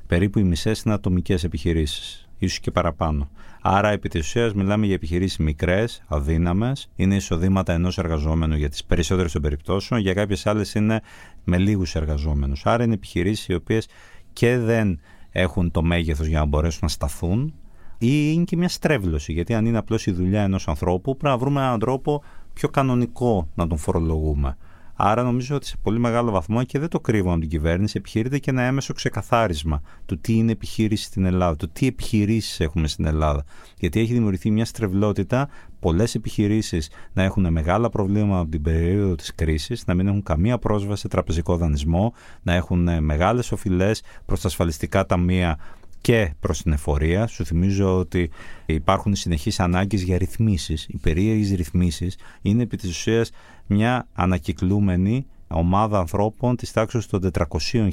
Περίπου 0.08 0.40
οι 0.40 0.44
μισές 0.44 0.82
είναι 0.82 0.94
ατομικές 0.94 1.44
επιχειρήσεις, 1.44 2.30
ίσως 2.38 2.60
και 2.60 2.72
παραπάνω. 2.72 3.30
Άρα, 3.62 3.90
επί 3.90 4.10
της 4.10 4.22
ουσίας, 4.22 4.54
μιλάμε 4.54 4.86
για 4.86 4.96
επιχειρήσεις 4.96 5.38
μικρές, 5.38 6.04
αδύναμες, 6.08 6.90
είναι 6.96 7.16
εισοδήματα 7.16 7.74
ενός 7.74 7.98
εργαζόμενου 7.98 8.56
για 8.56 8.70
τις 8.70 8.84
περισσότερες 8.86 9.32
των 9.32 9.42
περιπτώσεων, 9.42 10.00
για 10.00 10.14
κάποιες 10.14 10.46
άλλες 10.46 10.74
είναι 10.74 11.02
με 11.44 11.58
λίγους 11.58 11.96
εργαζόμενους. 11.96 12.66
Άρα, 12.66 12.84
είναι 12.84 12.94
επιχειρήσεις 12.94 13.48
οι 13.48 13.54
οποίες 13.54 13.88
και 14.34 14.58
δεν 14.58 15.00
έχουν 15.32 15.72
το 15.72 15.82
μέγεθος 15.82 16.28
για 16.28 16.40
να 16.40 16.46
μπορέσουν 16.46 16.80
να 16.82 16.88
σταθούν, 16.88 17.54
ή 17.98 18.32
είναι 18.34 18.44
και 18.44 18.58
μια 18.58 18.70
στρέβλωση. 18.70 19.34
Γιατί 19.34 19.54
αν 19.54 19.66
είναι 19.66 19.78
απλώς 19.78 20.06
η 20.06 20.12
δουλειά 20.12 20.44
ενός 20.44 20.68
ανθρώπου, 20.68 21.18
πρέπει 21.18 21.34
να 21.34 21.38
βρούμε 21.38 21.62
έναν 21.62 21.80
τρόπο 21.80 22.24
πιο 22.54 22.70
κανονικό 22.70 23.50
να 23.56 23.68
τον 23.68 23.78
φορολογούμε. 23.78 24.58
Άρα 24.96 25.24
νομίζω 25.24 25.56
ότι 25.56 25.66
σε 25.66 25.78
πολύ 25.82 26.00
μεγάλο 26.00 26.32
βαθμό 26.32 26.64
και 26.64 26.80
δεν 26.80 26.90
το 26.90 27.00
κρύβω 27.00 27.32
από 27.32 27.40
την 27.40 27.50
κυβέρνηση, 27.50 27.98
επιχειρείται 27.98 28.40
και 28.40 28.50
ένα 28.50 28.62
έμεσο 28.62 28.94
ξεκαθάρισμα 28.94 29.82
του 30.06 30.20
τι 30.20 30.34
είναι 30.34 30.52
επιχείρηση 30.52 31.04
στην 31.04 31.26
Ελλάδα, 31.26 31.56
του 31.56 31.70
τι 31.74 31.88
επιχειρήσεις 31.88 32.60
έχουμε 32.60 32.88
στην 32.88 33.06
Ελλάδα. 33.06 33.44
Γιατί 33.78 34.00
έχει 34.00 34.14
δημιουργηθεί 34.14 34.52
μια 34.52 34.66
στρεβλότητα, 34.66 35.50
πολλές 35.80 36.16
επιχειρήσεις 36.16 36.90
να 37.14 37.24
έχουν 37.24 37.52
μεγάλα 37.52 37.90
προβλήματα 37.90 38.40
από 38.40 38.52
την 38.52 38.62
περίοδο 38.62 39.16
της 39.16 39.36
κρίσης, 39.36 39.86
να 39.86 39.94
μην 39.94 40.08
έχουν 40.08 40.24
καμία 40.24 40.58
πρόσβαση 40.58 41.02
σε 41.02 41.08
τραπεζικό 41.08 41.58
δανεισμό, 41.58 42.14
να 42.42 42.54
έχουν 42.54 43.04
μεγάλες 43.04 43.52
οφειλές 43.52 44.04
προς 44.26 44.42
τα 44.42 44.48
ασφαλιστικά 44.48 45.06
ταμεία 45.06 45.58
και 46.06 46.34
προς 46.40 46.62
την 46.62 46.72
εφορία. 46.72 47.28
Σου 47.28 47.46
θυμίζω 47.46 47.98
ότι 47.98 48.30
υπάρχουν 48.66 49.16
συνεχείς 49.16 49.60
ανάγκες 49.60 50.02
για 50.02 50.18
ρυθμίσεις. 50.18 50.88
Οι 50.88 50.98
περίεργες 50.98 51.52
ρυθμίσεις 51.52 52.18
είναι 52.42 52.64
επί 52.64 52.78
της 52.78 52.90
ουσίας 52.90 53.32
μια 53.66 54.08
ανακυκλούμενη 54.14 55.26
ομάδα 55.48 56.00
ανθρώπων 56.00 56.56
της 56.56 56.72
τάξης 56.72 57.06
των 57.06 57.32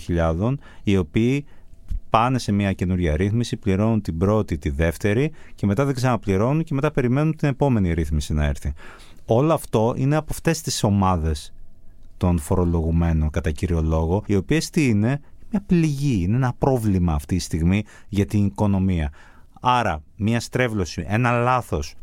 400.000 0.09 0.55
οι 0.83 0.97
οποίοι 0.97 1.45
πάνε 2.11 2.39
σε 2.39 2.53
μια 2.53 2.73
καινούρια 2.73 3.17
ρύθμιση, 3.17 3.57
πληρώνουν 3.57 4.03
την 4.03 4.19
πρώτη, 4.19 4.59
τη 4.59 4.71
δεύτερη 4.71 5.33
και 5.55 5.67
μετά 5.67 5.85
δεν 5.85 5.95
ξαναπληρώνουν 5.95 6.65
και 6.65 6.75
μετά 6.75 6.91
περιμένουν 6.91 7.37
την 7.37 7.49
επόμενη 7.49 7.93
ρύθμιση 7.93 8.33
να 8.33 8.45
έρθει. 8.45 8.73
Όλο 9.27 9.53
αυτό 9.53 9.95
είναι 9.97 10.17
από 10.17 10.29
αυτές 10.31 10.61
τις 10.61 10.83
ομάδες 10.83 11.53
των 12.17 12.39
φορολογουμένων 12.39 13.31
κατά 13.31 13.51
κύριο 13.51 13.83
λόγο, 13.83 14.23
οι 14.27 14.35
οποίες 14.35 14.71
τι 14.71 14.89
είναι, 14.89 15.21
μια 15.53 15.63
πληγή, 15.67 16.23
είναι 16.23 16.37
ένα 16.37 16.55
πρόβλημα 16.59 17.15
αυτή 17.15 17.37
τη 17.37 17.43
στιγμή 17.43 17.83
για 18.09 18.27
την 18.27 18.45
οικονομία. 18.45 19.13
Άρα 19.61 20.03
μια 20.17 20.41
στρέβλωση, 20.41 21.05
ένα 21.07 21.31
λάθος 21.31 21.95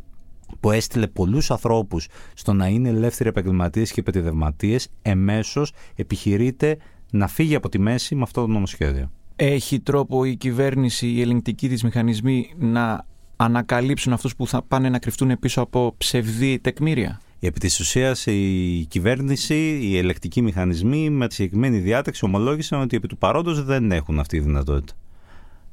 που 0.60 0.72
έστειλε 0.72 1.08
πολλούς 1.08 1.52
ανθρώπους 1.52 2.08
στο 2.34 2.54
να 2.54 2.68
είναι 2.68 2.90
ελεύθεροι 2.90 3.30
επαγγελματίες 3.30 3.92
και 3.92 4.00
επαιδευματίες, 4.00 4.88
εμέσως 5.02 5.74
επιχειρείται 5.96 6.78
να 7.12 7.28
φύγει 7.28 7.56
από 7.56 7.70
τη 7.70 7.80
μέση 7.80 8.16
με 8.16 8.22
αυτό 8.22 8.42
το 8.42 8.48
νομοσχέδιο. 8.48 9.12
Έχει 9.36 9.80
τρόπο 9.80 10.26
η 10.26 10.36
κυβέρνηση, 10.36 11.08
οι 11.08 11.22
ελληνικοί 11.22 11.70
της 11.70 11.84
μηχανισμοί 11.84 12.54
να 12.58 13.06
ανακαλύψουν 13.36 14.14
αυτούς 14.14 14.36
που 14.36 14.48
θα 14.48 14.62
πάνε 14.62 14.90
να 14.90 15.00
κρυφτούν 15.00 15.40
πίσω 15.40 15.62
από 15.62 15.94
ψευδή 15.98 16.60
τεκμήρια; 16.60 17.20
Επί 17.42 17.60
της 17.60 17.80
ουσίας 17.80 18.26
η 18.26 18.86
κυβέρνηση, 18.90 19.80
οι 19.82 19.98
ελεκτικοί 19.98 20.42
μηχανισμοί 20.42 21.10
με 21.10 21.28
τη 21.28 21.34
συγκεκριμένη 21.34 21.78
διάταξη 21.78 22.26
ομολόγησαν 22.26 22.82
ότι 22.82 22.96
επί 22.96 23.08
του 23.08 23.18
παρόντος 23.18 23.64
δεν 23.64 23.92
έχουν 23.92 24.20
αυτή 24.20 24.38
τη 24.38 24.44
δυνατότητα. 24.44 24.94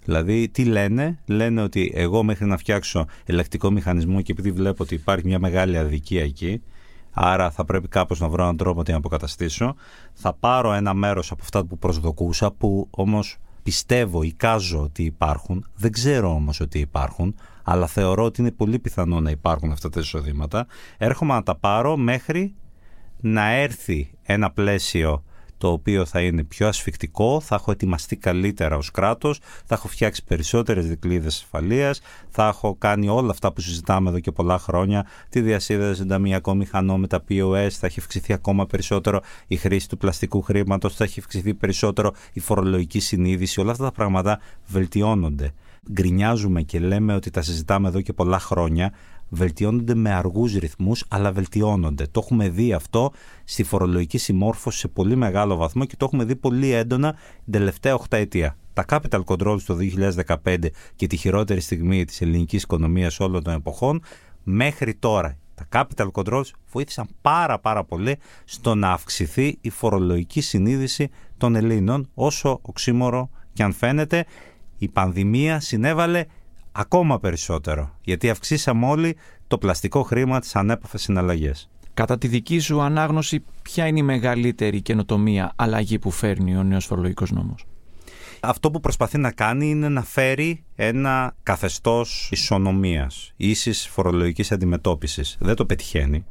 Δηλαδή, 0.04 0.48
τι 0.48 0.64
λένε, 0.64 1.18
λένε 1.26 1.62
ότι 1.62 1.92
εγώ 1.94 2.22
μέχρι 2.22 2.46
να 2.46 2.56
φτιάξω 2.56 3.06
ελεκτικό 3.24 3.70
μηχανισμό 3.70 4.22
και 4.22 4.32
επειδή 4.32 4.50
βλέπω 4.50 4.82
ότι 4.82 4.94
υπάρχει 4.94 5.26
μια 5.26 5.38
μεγάλη 5.38 5.78
αδικία 5.78 6.22
εκεί, 6.22 6.62
άρα 7.10 7.50
θα 7.50 7.64
πρέπει 7.64 7.88
κάπως 7.88 8.20
να 8.20 8.28
βρω 8.28 8.42
έναν 8.42 8.56
τρόπο 8.56 8.78
να 8.78 8.84
την 8.84 8.94
αποκαταστήσω, 8.94 9.74
θα 10.12 10.32
πάρω 10.32 10.72
ένα 10.72 10.94
μέρος 10.94 11.30
από 11.30 11.42
αυτά 11.42 11.64
που 11.64 11.78
προσδοκούσα, 11.78 12.50
που 12.50 12.88
όμως 12.90 13.38
πιστεύω, 13.66 14.22
εικάζω 14.22 14.82
ότι 14.82 15.02
υπάρχουν, 15.02 15.66
δεν 15.74 15.92
ξέρω 15.92 16.34
όμως 16.34 16.60
ότι 16.60 16.78
υπάρχουν, 16.78 17.34
αλλά 17.62 17.86
θεωρώ 17.86 18.24
ότι 18.24 18.40
είναι 18.40 18.50
πολύ 18.50 18.78
πιθανό 18.78 19.20
να 19.20 19.30
υπάρχουν 19.30 19.72
αυτά 19.72 19.88
τα 19.88 20.00
εισοδήματα. 20.00 20.66
Έρχομαι 20.98 21.34
να 21.34 21.42
τα 21.42 21.56
πάρω 21.56 21.96
μέχρι 21.96 22.54
να 23.20 23.50
έρθει 23.50 24.10
ένα 24.22 24.50
πλαίσιο 24.50 25.24
το 25.58 25.68
οποίο 25.70 26.04
θα 26.04 26.20
είναι 26.20 26.44
πιο 26.44 26.68
ασφικτικό, 26.68 27.40
θα 27.40 27.54
έχω 27.54 27.70
ετοιμαστεί 27.70 28.16
καλύτερα 28.16 28.76
ως 28.76 28.90
κράτος, 28.90 29.40
θα 29.66 29.74
έχω 29.74 29.88
φτιάξει 29.88 30.24
περισσότερες 30.24 30.86
δικλείδες 30.86 31.34
ασφαλείας, 31.34 32.00
θα 32.28 32.46
έχω 32.46 32.74
κάνει 32.78 33.08
όλα 33.08 33.30
αυτά 33.30 33.52
που 33.52 33.60
συζητάμε 33.60 34.08
εδώ 34.08 34.20
και 34.20 34.32
πολλά 34.32 34.58
χρόνια, 34.58 35.06
τη 35.28 35.40
διασύνδεση 35.40 35.94
συνταμιακό 35.94 36.54
μηχανό 36.54 36.98
με 36.98 37.06
τα 37.06 37.24
POS, 37.28 37.68
θα 37.70 37.86
έχει 37.86 38.00
αυξηθεί 38.00 38.32
ακόμα 38.32 38.66
περισσότερο 38.66 39.20
η 39.46 39.56
χρήση 39.56 39.88
του 39.88 39.96
πλαστικού 39.96 40.42
χρήματος, 40.42 40.94
θα 40.94 41.04
έχει 41.04 41.20
αυξηθεί 41.20 41.54
περισσότερο 41.54 42.12
η 42.32 42.40
φορολογική 42.40 43.00
συνείδηση, 43.00 43.60
όλα 43.60 43.70
αυτά 43.70 43.84
τα 43.84 43.92
πράγματα 43.92 44.40
βελτιώνονται. 44.66 45.52
Γκρινιάζουμε 45.92 46.62
και 46.62 46.78
λέμε 46.78 47.14
ότι 47.14 47.30
τα 47.30 47.42
συζητάμε 47.42 47.88
εδώ 47.88 48.00
και 48.00 48.12
πολλά 48.12 48.38
χρόνια, 48.38 48.92
βελτιώνονται 49.28 49.94
με 49.94 50.12
αργούς 50.12 50.54
ρυθμούς, 50.54 51.04
αλλά 51.08 51.32
βελτιώνονται. 51.32 52.06
Το 52.06 52.20
έχουμε 52.24 52.48
δει 52.48 52.72
αυτό 52.72 53.12
στη 53.44 53.62
φορολογική 53.62 54.18
συμμόρφωση 54.18 54.78
σε 54.78 54.88
πολύ 54.88 55.16
μεγάλο 55.16 55.56
βαθμό 55.56 55.84
και 55.84 55.96
το 55.96 56.04
έχουμε 56.04 56.24
δει 56.24 56.36
πολύ 56.36 56.70
έντονα 56.70 57.12
την 57.44 57.52
τελευταία 57.52 57.98
8 57.98 58.04
ετία. 58.08 58.56
Τα 58.72 58.84
capital 58.88 59.24
controls 59.24 59.60
το 59.66 59.76
2015 60.44 60.56
και 60.96 61.06
τη 61.06 61.16
χειρότερη 61.16 61.60
στιγμή 61.60 62.04
της 62.04 62.20
ελληνικής 62.20 62.62
οικονομίας 62.62 63.20
όλων 63.20 63.42
των 63.42 63.54
εποχών, 63.54 64.02
μέχρι 64.42 64.94
τώρα 64.94 65.38
τα 65.54 65.68
capital 65.72 66.10
controls 66.12 66.50
βοήθησαν 66.70 67.06
πάρα 67.20 67.58
πάρα 67.58 67.84
πολύ 67.84 68.18
στο 68.44 68.74
να 68.74 68.92
αυξηθεί 68.92 69.58
η 69.60 69.70
φορολογική 69.70 70.40
συνείδηση 70.40 71.10
των 71.36 71.54
Ελλήνων, 71.54 72.10
όσο 72.14 72.58
οξύμορο 72.62 73.30
και 73.52 73.62
αν 73.62 73.72
φαίνεται 73.72 74.26
η 74.78 74.88
πανδημία 74.88 75.60
συνέβαλε 75.60 76.24
ακόμα 76.76 77.20
περισσότερο, 77.20 77.96
γιατί 78.02 78.30
αυξήσαμε 78.30 78.86
όλοι 78.86 79.16
το 79.46 79.58
πλαστικό 79.58 80.02
χρήμα 80.02 80.40
της 80.40 80.56
ανέπαφες 80.56 81.02
συναλλαγές. 81.02 81.68
Κατά 81.94 82.18
τη 82.18 82.28
δική 82.28 82.58
σου 82.58 82.80
ανάγνωση, 82.80 83.44
ποια 83.62 83.86
είναι 83.86 83.98
η 83.98 84.02
μεγαλύτερη 84.02 84.80
καινοτομία 84.80 85.52
αλλαγή 85.56 85.98
που 85.98 86.10
φέρνει 86.10 86.56
ο 86.56 86.62
νέος 86.62 86.84
φορολογικός 86.84 87.30
νόμος; 87.30 87.64
Αυτό 88.40 88.70
που 88.70 88.80
προσπαθεί 88.80 89.18
να 89.18 89.32
κάνει 89.32 89.70
είναι 89.70 89.88
να 89.88 90.02
φέρει 90.02 90.64
ένα 90.74 91.34
καθεστώς 91.42 92.28
ισονομίας, 92.32 93.32
ίσης 93.36 93.86
φορολογικής 93.86 94.52
αντιμετώπισης. 94.52 95.36
Δεν 95.40 95.54
το 95.54 95.66
πετυχαίνει. 95.66 96.24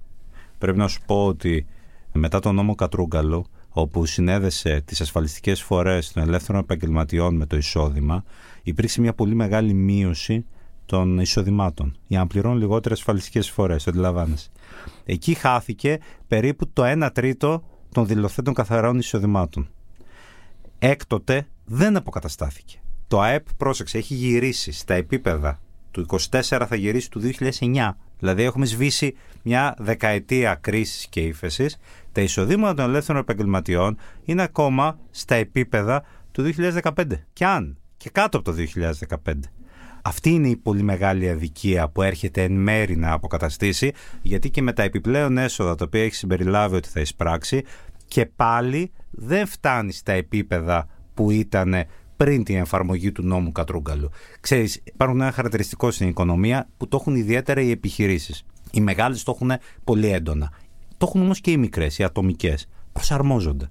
Πρέπει 0.58 0.78
να 0.78 0.88
σου 0.88 1.02
πω 1.06 1.26
ότι 1.26 1.66
μετά 2.12 2.40
τον 2.40 2.56
νόμο 2.56 2.76
Κατρούγκαλο, 2.76 3.46
όπου 3.70 4.06
συνέδεσε 4.06 4.82
τις 4.86 5.02
ασφαλιστικές 5.02 5.62
φορές 5.62 6.12
των 6.12 6.24
ελεύθερων 6.24 6.62
επαγγελματιών 6.62 7.36
με 7.36 7.46
το 7.46 7.58
εισόδημα, 7.58 8.24
υπήρξε 8.70 9.02
μια 9.02 9.14
πολύ 9.14 9.36
μεγάλη 9.36 9.74
μείωση 9.74 10.46
των 10.86 11.20
εισοδημάτων 11.20 11.98
για 12.08 12.20
να 12.20 12.28
πληρώνουν 12.28 12.58
λιγότερες 12.58 12.98
ασφαλιστικές 12.98 13.50
φορές. 13.50 13.88
Αντιλαμβάνεσαι. 13.88 14.50
Εκεί 15.06 15.34
χάθηκε 15.34 16.00
περίπου 16.28 16.70
το 16.74 16.84
1 16.86 17.10
τρίτο 17.14 17.64
των 17.92 18.08
δηλωθέντων 18.08 18.54
καθαρών 18.54 18.98
εισοδημάτων. 18.98 19.70
Έκτοτε 20.80 21.48
δεν 21.66 21.96
αποκαταστάθηκε. 21.96 22.78
Το 23.08 23.22
ΑΕΠ, 23.22 23.54
πρόσεξε, 23.58 23.98
έχει 23.98 24.14
γυρίσει 24.14 24.72
στα 24.72 24.94
επίπεδα 24.94 25.60
του 25.92 26.06
24 26.32 26.66
θα 26.68 26.76
γυρίσει 26.76 27.12
του 27.12 27.22
2009. 27.60 27.90
Δηλαδή 28.20 28.44
έχουμε 28.44 28.66
σβήσει 28.66 29.16
μια 29.44 29.76
δεκαετία 29.78 30.56
κρίσης 30.56 31.08
και 31.08 31.20
ύφεσης. 31.20 31.78
Τα 32.12 32.22
εισοδήματα 32.22 32.74
των 32.74 32.90
ελεύθερων 32.90 33.22
επαγγελματιών 33.22 33.98
είναι 34.24 34.44
ακόμα 34.44 35.00
στα 35.12 35.36
επίπεδα 35.36 36.04
του 36.32 36.44
2015. 36.44 37.06
Και 37.34 37.46
αν 37.46 37.78
και 38.06 38.12
κάτω 38.12 38.38
από 38.38 38.52
το 38.52 38.58
2015. 39.26 39.34
Αυτή 40.02 40.30
είναι 40.30 40.48
η 40.48 40.56
πολύ 40.56 40.82
μεγάλη 40.82 41.30
αδικία 41.30 41.90
που 41.90 42.02
έρχεται 42.02 42.44
εν 42.44 42.52
μέρη 42.52 42.96
να 42.96 43.12
αποκαταστήσει, 43.12 43.92
γιατί 44.22 44.50
και 44.50 44.62
με 44.62 44.74
τα 44.74 44.84
επιπλέον 44.84 45.38
έσοδα 45.38 45.76
τα 45.76 45.86
οποία 45.86 46.04
έχει 46.04 46.16
συμπεριλάβει 46.16 46.76
ότι 46.76 46.90
θα 46.90 47.00
εισπράξει, 47.00 47.64
και 48.08 48.26
πάλι 48.26 48.92
δεν 49.12 49.48
φτάνει 49.48 49.92
στα 49.92 50.12
επίπεδα 50.12 50.88
που 51.14 51.32
ήταν 51.32 51.76
πριν 52.18 52.44
την 52.44 52.56
εφαρμογή 52.56 53.12
του 53.12 53.24
νόμου 53.24 53.52
Κατρούγκαλου. 53.52 54.10
Ξέρεις, 54.40 54.82
υπάρχουν 54.84 55.22
ένα 55.22 55.32
χαρακτηριστικό 55.32 55.92
στην 55.92 56.08
οικονομία 56.08 56.70
που 56.78 56.88
το 56.88 56.98
έχουν 57.02 57.16
ιδιαίτερα 57.16 57.62
οι 57.62 57.72
επιχειρήσεις. 57.72 58.46
Οι 58.72 58.82
μεγάλες 58.82 59.24
το 59.24 59.32
έχουν 59.36 59.52
πολύ 59.84 60.08
έντονα. 60.08 60.52
Το 60.98 61.06
έχουν 61.08 61.22
όμως 61.22 61.42
και 61.42 61.52
οι 61.52 61.58
μικρές, 61.58 61.98
οι 61.98 62.04
ατομικές. 62.04 62.68
Προσαρμόζονται. 62.92 63.70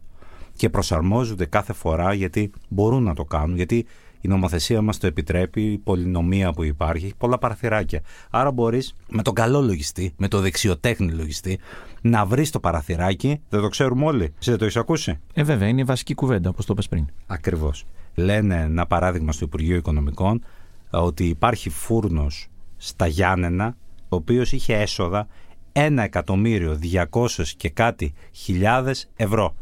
Και 0.56 0.70
προσαρμόζονται 0.70 1.46
κάθε 1.46 1.72
φορά 1.72 2.14
γιατί 2.14 2.50
μπορούν 2.68 3.02
να 3.02 3.14
το 3.14 3.24
κάνουν, 3.24 3.56
γιατί 3.56 3.86
η 4.24 4.28
νομοθεσία 4.28 4.82
μας 4.82 4.98
το 4.98 5.06
επιτρέπει, 5.06 5.62
η 5.62 5.78
πολυνομία 5.78 6.52
που 6.52 6.64
υπάρχει, 6.64 7.04
έχει 7.04 7.14
πολλά 7.18 7.38
παραθυράκια. 7.38 8.00
Άρα 8.30 8.50
μπορείς 8.50 8.96
με 9.08 9.22
τον 9.22 9.34
καλό 9.34 9.60
λογιστή, 9.60 10.14
με 10.16 10.28
τον 10.28 10.42
δεξιοτέχνη 10.42 11.12
λογιστή, 11.12 11.58
να 12.00 12.24
βρεις 12.24 12.50
το 12.50 12.60
παραθυράκι. 12.60 13.40
Δεν 13.48 13.60
το 13.60 13.68
ξέρουμε 13.68 14.04
όλοι. 14.04 14.24
Εσύ 14.24 14.50
δεν 14.50 14.58
το 14.58 14.64
έχεις 14.64 14.76
ακούσει; 14.76 15.18
Ε, 15.34 15.42
βέβαια, 15.42 15.68
είναι 15.68 15.80
η 15.80 15.84
βασική 15.84 16.14
κουβέντα, 16.14 16.48
όπως 16.48 16.66
το 16.66 16.72
είπες 16.72 16.88
πριν. 16.88 17.06
Ακριβώς. 17.26 17.84
Λένε 18.14 18.60
ένα 18.60 18.86
παράδειγμα 18.86 19.32
στο 19.32 19.44
Υπουργείο 19.44 19.76
Οικονομικών 19.76 20.44
ότι 20.90 21.24
υπάρχει 21.24 21.70
φούρνος 21.70 22.48
στα 22.76 23.06
Γιάννενα, 23.06 23.76
ο 24.08 24.16
οποίος 24.16 24.52
είχε 24.52 24.74
έσοδα 24.74 25.26
1.200.000 25.72 27.54
και 27.56 27.68
κάτι 27.68 28.14
χιλιάδες 28.32 29.10
ευρώ 29.16 29.54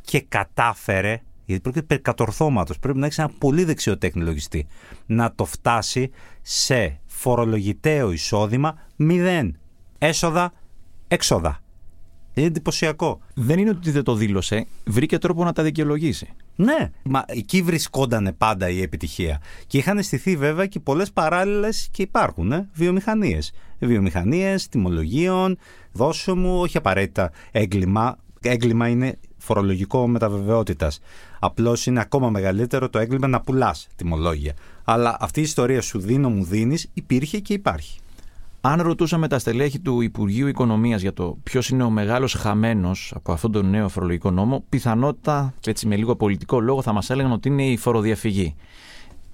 και 0.00 0.20
κατάφερε 0.28 1.20
γιατί 1.46 1.62
πρόκειται 1.62 1.86
περί 1.86 2.00
κατορθώματος. 2.00 2.78
Πρέπει 2.78 2.98
να 2.98 3.06
έχεις 3.06 3.18
ένα 3.18 3.30
πολύ 3.38 3.64
δεξιοτέχνη 3.64 4.22
λογιστή. 4.22 4.66
Να 5.06 5.34
το 5.34 5.44
φτάσει 5.44 6.10
σε 6.42 7.00
φορολογητέο 7.06 8.12
εισόδημα 8.12 8.78
μηδέν. 8.96 9.58
Έσοδα, 9.98 10.52
έξοδα. 11.08 11.60
Είναι 12.34 12.46
εντυπωσιακό. 12.46 13.20
Δεν 13.34 13.58
είναι 13.58 13.70
ότι 13.70 13.90
δεν 13.90 14.02
το 14.02 14.14
δήλωσε, 14.14 14.66
βρήκε 14.84 15.18
τρόπο 15.18 15.44
να 15.44 15.52
τα 15.52 15.62
δικαιολογήσει. 15.62 16.28
Ναι, 16.56 16.90
μα 17.02 17.24
εκεί 17.26 17.62
βρισκόταν 17.62 18.34
πάντα 18.38 18.68
η 18.68 18.82
επιτυχία. 18.82 19.40
Και 19.66 19.78
είχαν 19.78 20.02
στηθεί 20.02 20.36
βέβαια 20.36 20.66
και 20.66 20.80
πολλές 20.80 21.12
παράλληλες 21.12 21.88
και 21.90 22.02
υπάρχουν 22.02 22.52
ε, 22.52 22.68
βιομηχανίες. 22.72 23.52
Βιομηχανίες, 23.78 24.68
τιμολογίων, 24.68 25.58
δώσε 25.92 26.32
μου, 26.32 26.60
όχι 26.60 26.76
απαραίτητα 26.76 27.30
έγκλημα. 27.50 28.18
Έγκλημα 28.40 28.88
είναι 28.88 29.18
φορολογικό 29.46 30.06
μεταβεβαιότητας. 30.06 31.00
Απλώς 31.38 31.86
είναι 31.86 32.00
ακόμα 32.00 32.30
μεγαλύτερο 32.30 32.88
το 32.88 32.98
έγκλημα 32.98 33.26
να 33.26 33.40
πουλάς 33.40 33.86
τιμολόγια. 33.96 34.54
Αλλά 34.84 35.16
αυτή 35.20 35.40
η 35.40 35.42
ιστορία 35.42 35.80
σου 35.80 35.98
δίνω, 35.98 36.28
μου 36.28 36.44
δίνεις, 36.44 36.88
υπήρχε 36.94 37.38
και 37.38 37.52
υπάρχει. 37.52 37.98
Αν 38.60 38.82
ρωτούσαμε 38.82 39.28
τα 39.28 39.38
στελέχη 39.38 39.78
του 39.78 40.00
Υπουργείου 40.00 40.46
Οικονομίας 40.46 41.00
για 41.00 41.12
το 41.12 41.36
ποιος 41.42 41.68
είναι 41.68 41.82
ο 41.82 41.90
μεγάλος 41.90 42.32
χαμένος 42.34 43.12
από 43.16 43.32
αυτόν 43.32 43.52
τον 43.52 43.70
νέο 43.70 43.88
φορολογικό 43.88 44.30
νόμο, 44.30 44.64
πιθανότητα, 44.68 45.54
έτσι 45.66 45.86
με 45.86 45.96
λίγο 45.96 46.16
πολιτικό 46.16 46.60
λόγο, 46.60 46.82
θα 46.82 46.92
μας 46.92 47.10
έλεγαν 47.10 47.32
ότι 47.32 47.48
είναι 47.48 47.66
η 47.66 47.76
φοροδιαφυγή. 47.76 48.54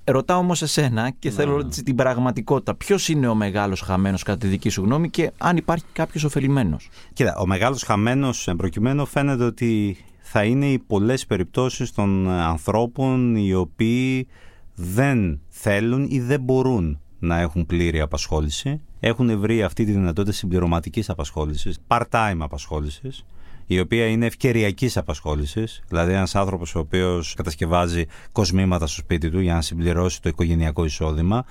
Ρωτάω 0.05 0.39
όμως 0.39 0.63
εσένα 0.63 1.11
και 1.19 1.31
θέλω 1.31 1.59
έτσι, 1.59 1.83
την 1.83 1.95
πραγματικότητα. 1.95 2.75
Ποιος 2.75 3.09
είναι 3.09 3.29
ο 3.29 3.35
μεγάλος 3.35 3.81
χαμένος 3.81 4.23
κατά 4.23 4.39
τη 4.39 4.47
δική 4.47 4.69
σου 4.69 4.83
γνώμη 4.83 5.11
και 5.11 5.33
αν 5.39 5.57
υπάρχει 5.57 5.85
κάποιος 5.93 6.25
ωφελημένος; 6.25 6.89
Κοίτα, 7.13 7.37
ο 7.37 7.47
μεγάλος 7.47 7.83
χαμένος 7.83 8.49
προκειμένου 8.57 9.07
φαίνεται 9.07 9.45
ότι 9.45 9.97
θα 10.21 10.45
είναι 10.45 10.67
οι 10.67 10.79
πολλές 10.79 11.27
περιπτώσεις 11.27 11.93
των 11.93 12.31
ανθρώπων 12.31 13.37
οι 13.37 13.55
οποίοι 13.55 14.27
δεν 14.75 15.41
θέλουν 15.49 16.07
ή 16.11 16.21
δεν 16.21 16.41
μπορούν 16.41 16.99
να 17.19 17.41
έχουν 17.41 17.67
πλήρη 17.67 18.01
απασχόληση. 18.01 18.81
Έχουν 19.01 19.39
βρει 19.39 19.63
αυτή 19.63 19.85
τη 19.85 19.93
δυνατότητα 19.93 20.33
συμπληρωματικής 20.33 21.11
απασχόλησης, 21.11 21.79
part-time 21.87 22.37
απασχόλησης, 22.39 23.25
η 23.66 23.81
οποία 23.81 24.07
είναι 24.07 24.26
ευκαιριακής 24.26 24.97
απασχόλησης. 24.97 25.83
Δηλαδή, 25.88 26.12
ένας 26.12 26.35
άνθρωπος 26.35 26.75
ο 26.75 26.78
οποίος 26.78 27.35
κατασκευάζει 27.35 28.04
κοσμήματα 28.33 28.87
στο 28.87 29.00
σπίτι 29.00 29.31
του 29.31 29.40
για 29.40 29.54
να 29.54 29.61
συμπληρώσει 29.61 30.23
το 30.23 30.28
οικογενειακό 30.28 30.85
εισόδημα 30.85 31.45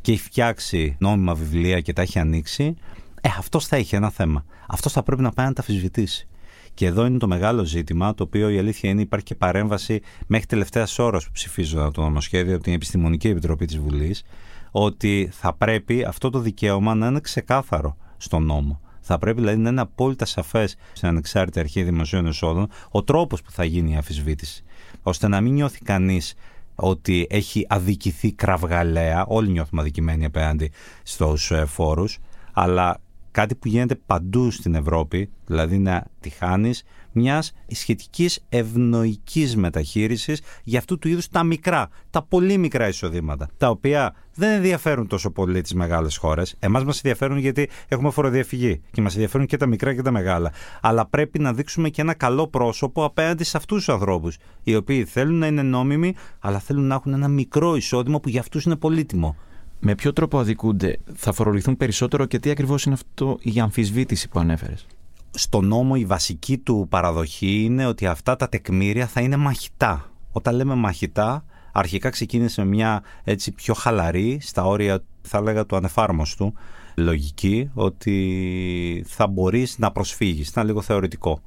και 0.00 0.12
έχει 0.12 0.22
φτιάξει 0.22 0.96
νόμιμα 0.98 1.34
βιβλία 1.34 1.80
και 1.80 1.92
τα 1.92 2.02
έχει 2.02 2.18
ανοίξει. 2.18 2.76
Ε, 3.20 3.28
αυτός 3.38 3.66
θα 3.66 3.76
έχει 3.76 3.94
ένα 3.94 4.10
θέμα. 4.10 4.44
Αυτός 4.68 4.92
θα 4.92 5.02
πρέπει 5.02 5.22
να 5.22 5.30
πάει 5.30 5.46
να 5.46 5.52
τα 5.52 5.60
αφισβητήσει. 5.60 6.26
Και 6.74 6.86
εδώ 6.86 7.06
είναι 7.06 7.18
το 7.18 7.26
μεγάλο 7.26 7.64
ζήτημα, 7.64 8.14
το 8.14 8.22
οποίο 8.22 8.50
η 8.50 8.58
αλήθεια 8.58 8.90
είναι 8.90 9.00
υπάρχει 9.00 9.24
και 9.24 9.34
παρέμβαση 9.34 10.00
μέχρι 10.26 10.46
τελευταίας 10.46 10.98
ώρας 10.98 11.24
που 11.24 11.30
ψηφίζονταν 11.32 11.92
το 11.92 12.02
νομοσχέδιο 12.02 12.54
από 12.54 12.62
την 12.62 12.72
Επιστημονική 12.72 13.28
Επιτροπή 13.28 13.66
της 13.66 13.78
Βουλής, 13.78 14.22
ότι 14.70 15.28
θα 15.32 15.52
πρέπει 15.52 16.04
αυτό 16.04 16.30
το 16.30 16.38
δικαίωμα 16.38 16.94
να 16.94 17.06
είναι 17.06 17.20
ξεκάθαρο 17.20 17.96
στον 18.16 18.44
νόμο. 18.44 18.80
Θα 19.02 19.18
πρέπει 19.18 19.40
δηλαδή 19.40 19.58
να 19.58 19.68
είναι 19.68 19.80
απόλυτα 19.80 20.24
σαφές 20.24 20.76
στην 20.92 21.08
ανεξάρτητη 21.08 21.58
αρχή 21.58 21.82
δημοσίων 21.82 22.26
εσόδων 22.26 22.68
ο 22.90 23.02
τρόπος 23.02 23.42
που 23.42 23.50
θα 23.50 23.64
γίνει 23.64 23.92
η 23.92 23.96
αφισβήτηση. 23.96 24.64
ώστε 25.02 25.28
να 25.28 25.40
μην 25.40 25.52
νιώθει 25.52 25.80
κανείς 25.80 26.34
ότι 26.74 27.26
έχει 27.30 27.66
αδικηθεί 27.68 28.32
κραυγαλαία. 28.32 29.24
Όλοι 29.26 29.50
νιώθουμε 29.50 29.80
αδικημένοι 29.80 30.24
απέναντι 30.24 30.70
στους 31.02 31.50
ε, 31.50 31.64
φόρους. 31.64 32.18
Αλλά 32.52 33.00
κάτι 33.32 33.54
που 33.54 33.68
γίνεται 33.68 33.94
παντού 33.94 34.50
στην 34.50 34.74
Ευρώπη, 34.74 35.30
δηλαδή 35.46 35.78
να 35.78 36.04
τη 36.20 36.30
χάνεις 36.30 36.82
μιας 37.12 37.52
σχετικής 37.68 38.44
ευνοϊκής 38.48 39.56
μεταχείρισης 39.56 40.42
για 40.62 40.78
αυτού 40.78 40.98
του 40.98 41.08
είδους 41.08 41.28
τα 41.28 41.42
μικρά, 41.42 41.88
τα 42.10 42.22
πολύ 42.22 42.58
μικρά 42.58 42.88
εισοδήματα, 42.88 43.48
τα 43.56 43.68
οποία 43.68 44.14
δεν 44.34 44.50
ενδιαφέρουν 44.50 45.06
τόσο 45.06 45.30
πολύ 45.30 45.60
τις 45.60 45.74
μεγάλες 45.74 46.16
χώρες. 46.16 46.56
Εμάς 46.58 46.84
μας 46.84 46.96
ενδιαφέρουν 46.96 47.38
γιατί 47.38 47.68
έχουμε 47.88 48.10
φοροδιαφυγή 48.10 48.80
και 48.90 49.02
μας 49.02 49.14
ενδιαφέρουν 49.14 49.46
και 49.46 49.56
τα 49.56 49.66
μικρά 49.66 49.94
και 49.94 50.02
τα 50.02 50.10
μεγάλα. 50.10 50.52
Αλλά 50.80 51.06
πρέπει 51.06 51.38
να 51.38 51.52
δείξουμε 51.52 51.88
και 51.88 52.00
ένα 52.00 52.14
καλό 52.14 52.46
πρόσωπο 52.46 53.04
απέναντι 53.04 53.44
σε 53.44 53.56
αυτούς 53.56 53.76
τους 53.76 53.88
ανθρώπους, 53.88 54.36
οι 54.62 54.74
οποίοι 54.74 55.04
θέλουν 55.04 55.38
να 55.38 55.46
είναι 55.46 55.62
νόμιμοι, 55.62 56.14
αλλά 56.38 56.58
θέλουν 56.58 56.86
να 56.86 56.94
έχουν 56.94 57.12
ένα 57.12 57.28
μικρό 57.28 57.76
εισόδημα 57.76 58.20
που 58.20 58.28
για 58.28 58.40
αυτούς 58.40 58.64
είναι 58.64 58.76
πολύτιμο. 58.76 59.36
Με 59.84 59.94
ποιο 59.94 60.12
τρόπο 60.12 60.38
αδικούνται, 60.38 60.98
θα 61.14 61.32
φορολογηθούν 61.32 61.76
περισσότερο 61.76 62.26
και 62.26 62.38
τι 62.38 62.50
ακριβώς 62.50 62.84
είναι 62.84 62.94
αυτό 62.94 63.38
η 63.40 63.60
αμφισβήτηση 63.60 64.28
που 64.28 64.38
ανέφερες; 64.38 64.86
Στο 65.30 65.60
νόμο 65.60 65.94
η 65.96 66.04
βασική 66.04 66.58
του 66.58 66.86
παραδοχή 66.88 67.62
είναι 67.64 67.86
ότι 67.86 68.06
αυτά 68.06 68.36
τα 68.36 68.48
τεκμήρια 68.48 69.06
θα 69.06 69.20
είναι 69.20 69.36
μαχητά. 69.36 70.10
Όταν 70.32 70.54
λέμε 70.54 70.74
μαχητά, 70.74 71.44
αρχικά 71.72 72.10
ξεκίνησε 72.10 72.64
μια 72.64 73.02
έτσι 73.24 73.52
πιο 73.52 73.74
χαλαρή, 73.74 74.38
στα 74.40 74.64
όρια 74.64 75.02
θα 75.22 75.38
έλεγα 75.38 75.66
του 75.66 75.76
ανεφάρμοστου, 75.76 76.52
λογική, 76.96 77.70
ότι 77.74 79.04
θα 79.06 79.26
μπορείς 79.26 79.78
να 79.78 79.92
προσφύγεις. 79.92 80.48
Ήταν 80.48 80.66
λίγο 80.66 80.80
θεωρητικό. 80.80 81.40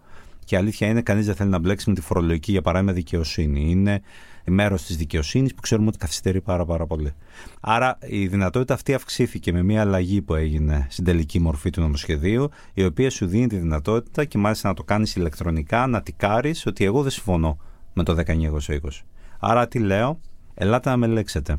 Και 0.46 0.56
η 0.56 0.58
αλήθεια 0.58 0.88
είναι, 0.88 1.02
κανείς 1.02 1.26
δεν 1.26 1.36
θέλει 1.36 1.50
να 1.50 1.60
μπλέξει 1.60 1.90
με 1.90 1.96
τη 1.96 2.02
φορολογική, 2.02 2.52
για 2.52 2.62
παράδειγμα, 2.62 2.94
δικαιοσύνη. 2.94 3.70
Είναι 3.70 4.02
μέρος 4.46 4.84
της 4.84 4.98
δικαιοσύνης 4.98 5.54
που 5.54 5.62
ξέρουμε 5.62 5.88
ότι 5.88 5.98
καθυστερεί 5.98 6.42
πάρα, 6.42 6.66
πάρα 6.66 6.86
πολύ. 6.86 7.14
Άρα 7.62 7.98
η 8.02 8.28
δυνατότητα 8.28 8.74
αυτή 8.74 8.94
αυξήθηκε 8.94 9.54
με 9.54 9.64
μια 9.64 9.82
αλλαγή 9.82 10.22
που 10.22 10.36
έγινε 10.36 10.88
στην 10.90 11.04
τελική 11.04 11.40
μορφή 11.40 11.70
του 11.70 11.82
νομοσχεδίου, 11.82 12.50
η 12.74 12.86
οποία 12.86 13.10
σου 13.10 13.26
δίνει 13.26 13.48
τη 13.48 13.58
δυνατότητα 13.58 14.26
και 14.26 14.38
μάλιστα 14.38 14.68
να 14.68 14.74
το 14.74 14.84
κάνεις 14.84 15.16
ηλεκτρονικά, 15.16 15.88
να 15.88 16.02
τικάρεις 16.02 16.66
ότι 16.66 16.86
εγώ 16.86 17.02
δεν 17.02 17.12
συμφωνώ 17.12 17.58
με 17.94 18.04
το 18.04 18.16
1920. 18.28 18.78
Άρα 19.40 19.68
τι 19.68 19.80
λέω, 19.80 20.20
ελάτε 20.54 20.90
να 20.90 20.98
με 20.98 21.08
λέξετε. 21.08 21.58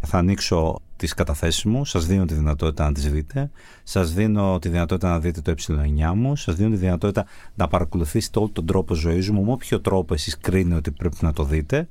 Θα 0.00 0.18
ανοίξω 0.18 0.80
τις 0.96 1.14
καταθέσεις 1.14 1.64
μου, 1.64 1.84
σας 1.84 2.06
δίνω 2.06 2.24
τη 2.24 2.34
δυνατότητα 2.34 2.84
να 2.84 2.92
τις 2.92 3.10
δείτε, 3.10 3.50
σας 3.82 4.12
δίνω 4.12 4.58
τη 4.58 4.68
δυνατότητα 4.68 5.08
να 5.08 5.18
δείτε 5.18 5.40
το 5.40 5.54
ε9 5.56 6.12
μου, 6.14 6.36
σας 6.36 6.54
δίνω 6.54 6.70
τη 6.70 6.76
δυνατότητα 6.76 7.26
να 7.54 7.68
παρακολουθήσετε 7.68 8.38
όλο 8.38 8.48
τον 8.52 8.66
τρόπο 8.66 8.94
ζωής 8.94 9.30
μου, 9.30 9.44
με 9.44 9.52
όποιο 9.52 9.80
τρόπο 9.80 10.14
εσείς 10.14 10.38
κρίνετε 10.38 10.76
ότι 10.76 10.90
πρέπει 10.90 11.16
να 11.20 11.32
το 11.32 11.44
δείτε 11.44 11.88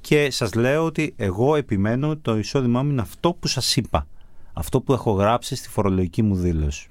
και 0.00 0.30
σας 0.30 0.54
λέω 0.54 0.84
ότι 0.84 1.14
εγώ 1.16 1.56
επιμένω 1.56 2.08
ότι 2.08 2.20
το 2.20 2.38
εισόδημά 2.38 2.82
μου 2.82 2.90
είναι 2.90 3.00
αυτό 3.00 3.32
που 3.32 3.46
σας 3.46 3.76
είπα, 3.76 4.06
αυτό 4.52 4.80
που 4.80 4.92
έχω 4.92 5.10
γράψει 5.10 5.56
στη 5.56 5.68
φορολογική 5.68 6.22
μου 6.22 6.34
δήλωση. 6.34 6.88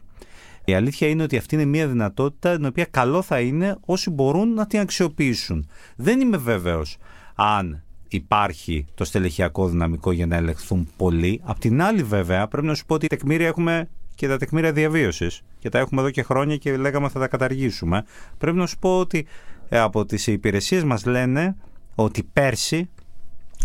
Η 0.66 0.74
αλήθεια 0.74 1.08
είναι 1.08 1.24
ότι 1.24 1.38
αυτή 1.38 1.56
είναι 1.56 1.66
μια 1.66 1.88
δυνατότητα 1.88 2.56
την 2.56 2.66
οποία 2.66 2.86
καλό 2.86 3.22
θα 3.22 3.40
είναι 3.40 3.78
όσοι 3.86 4.10
μπορούν 4.10 4.54
να 4.54 4.68
την 4.68 4.80
αξιοποιήσουν. 4.80 5.68
Δεν 5.96 6.20
είμαι 6.20 6.38
βέβαιος 6.38 6.98
αν 7.36 7.84
υπάρχει 8.08 8.86
το 8.94 9.06
στελεχειακό 9.06 9.68
δυναμικό 9.68 10.12
για 10.12 10.26
να 10.26 10.36
ελεγχθούν 10.36 10.88
πολλοί. 10.98 11.42
Απ' 11.44 11.60
την 11.60 11.82
άλλη, 11.82 12.04
βέβαια, 12.04 12.48
πρέπει 12.48 12.68
να 12.68 12.76
σου 12.76 12.86
πω 12.86 12.94
ότι 12.94 13.08
τεκμήρια 13.08 13.48
έχουμε 13.48 13.90
και 14.16 14.28
τα 14.28 14.38
τεκμήρια 14.38 14.72
διαβίωσης. 14.72 15.42
Και 15.60 15.70
τα 15.70 15.80
έχουμε 15.80 16.02
εδώ 16.02 16.10
και 16.10 16.24
χρόνια 16.24 16.58
και 16.58 16.78
λέγαμε 16.78 17.10
θα 17.10 17.20
τα 17.20 17.28
καταργήσουμε. 17.28 18.04
Πρέπει 18.38 18.58
να 18.58 18.66
σου 18.66 18.78
πω 18.80 19.00
ότι 19.00 19.28
ε, 19.70 19.80
από 19.80 20.06
τις 20.06 20.28
υπηρεσίες 20.28 20.84
μας 20.84 21.06
λένε 21.06 21.56
ότι 21.96 22.24
πέρσι 22.24 22.90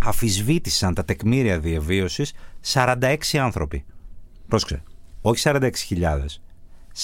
αφισβήτησαν 0.02 0.94
τα 0.94 1.05
τεκμήρια 1.05 1.59
διαβίωσης 1.59 2.33
46 2.72 3.16
άνθρωποι. 3.40 3.85
Πρόσεξε. 4.48 4.83
Όχι 5.20 5.42
46.000. 5.44 5.70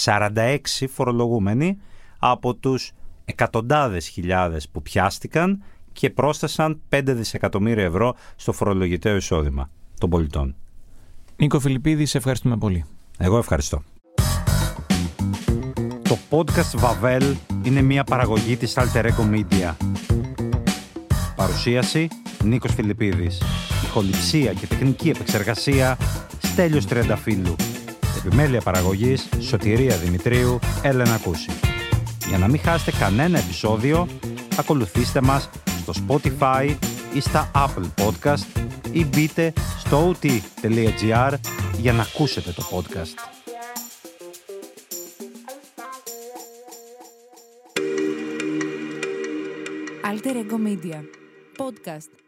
46 0.05 0.59
φορολογούμενοι 0.89 1.79
από 2.19 2.55
τους 2.55 2.93
εκατοντάδες 3.25 4.09
χιλιάδες 4.09 4.69
που 4.69 4.83
πιάστηκαν 4.83 5.63
και 5.99 6.11
πρόσθεσαν 6.11 6.81
5 6.91 7.03
δισεκατομμύρια 7.05 7.85
ευρώ 7.85 8.15
στο 8.37 8.53
φορολογητέο 8.53 9.17
εισόδημα 9.17 9.71
των 9.99 10.11
πολιτών. 10.11 10.55
Νίκο 11.37 11.61
Φιλιππίδη, 11.61 12.07
σε 12.07 12.19
ευχαριστούμε 12.19 12.57
πολύ. 12.57 12.85
Εγώ 13.19 13.39
ευχαριστώ. 13.39 13.83
Το 16.03 16.19
podcast 16.31 16.81
Vavel 16.81 17.35
είναι 17.63 17.83
μια 17.83 18.05
παραγωγή 18.05 18.57
της 18.57 18.75
Alter 18.77 19.05
Ego 19.05 19.35
Media. 19.35 19.75
Παρουσίαση 21.37 22.09
Νίκος 22.45 22.75
Φιλιππίδης. 22.75 23.43
Ηχοληψία 23.85 24.53
και 24.53 24.67
τεχνική 24.67 25.09
επεξεργασία 25.09 25.99
Στέλιος 26.39 26.87
Τριανταφύλου. 26.87 27.55
Επιμέλεια 28.17 28.61
παραγωγής 28.61 29.29
Σωτηρία 29.39 29.97
Δημητρίου 29.97 30.59
Έλενα 30.83 31.19
Κούση. 31.19 31.51
Για 32.29 32.39
να 32.39 32.49
μην 32.49 32.61
χάσετε 32.61 32.99
κανένα 32.99 33.39
επεισόδιο, 33.39 34.09
ακολουθήστε 34.59 35.21
μας 35.21 35.51
στο 35.93 36.05
Spotify 36.09 36.77
ή 37.15 37.21
στα 37.21 37.51
Apple 37.55 38.05
Podcast 38.05 38.63
ή 38.93 39.05
μπείτε 39.05 39.53
στο 39.79 40.15
ot.gr 40.23 41.35
για 41.79 41.93
να 41.93 42.03
ακούσετε 42.03 42.53
το 42.53 42.63
podcast. 42.71 43.15
Alter 50.05 50.37
Ego 50.37 50.59
Media. 50.67 51.01
Podcast. 51.59 52.28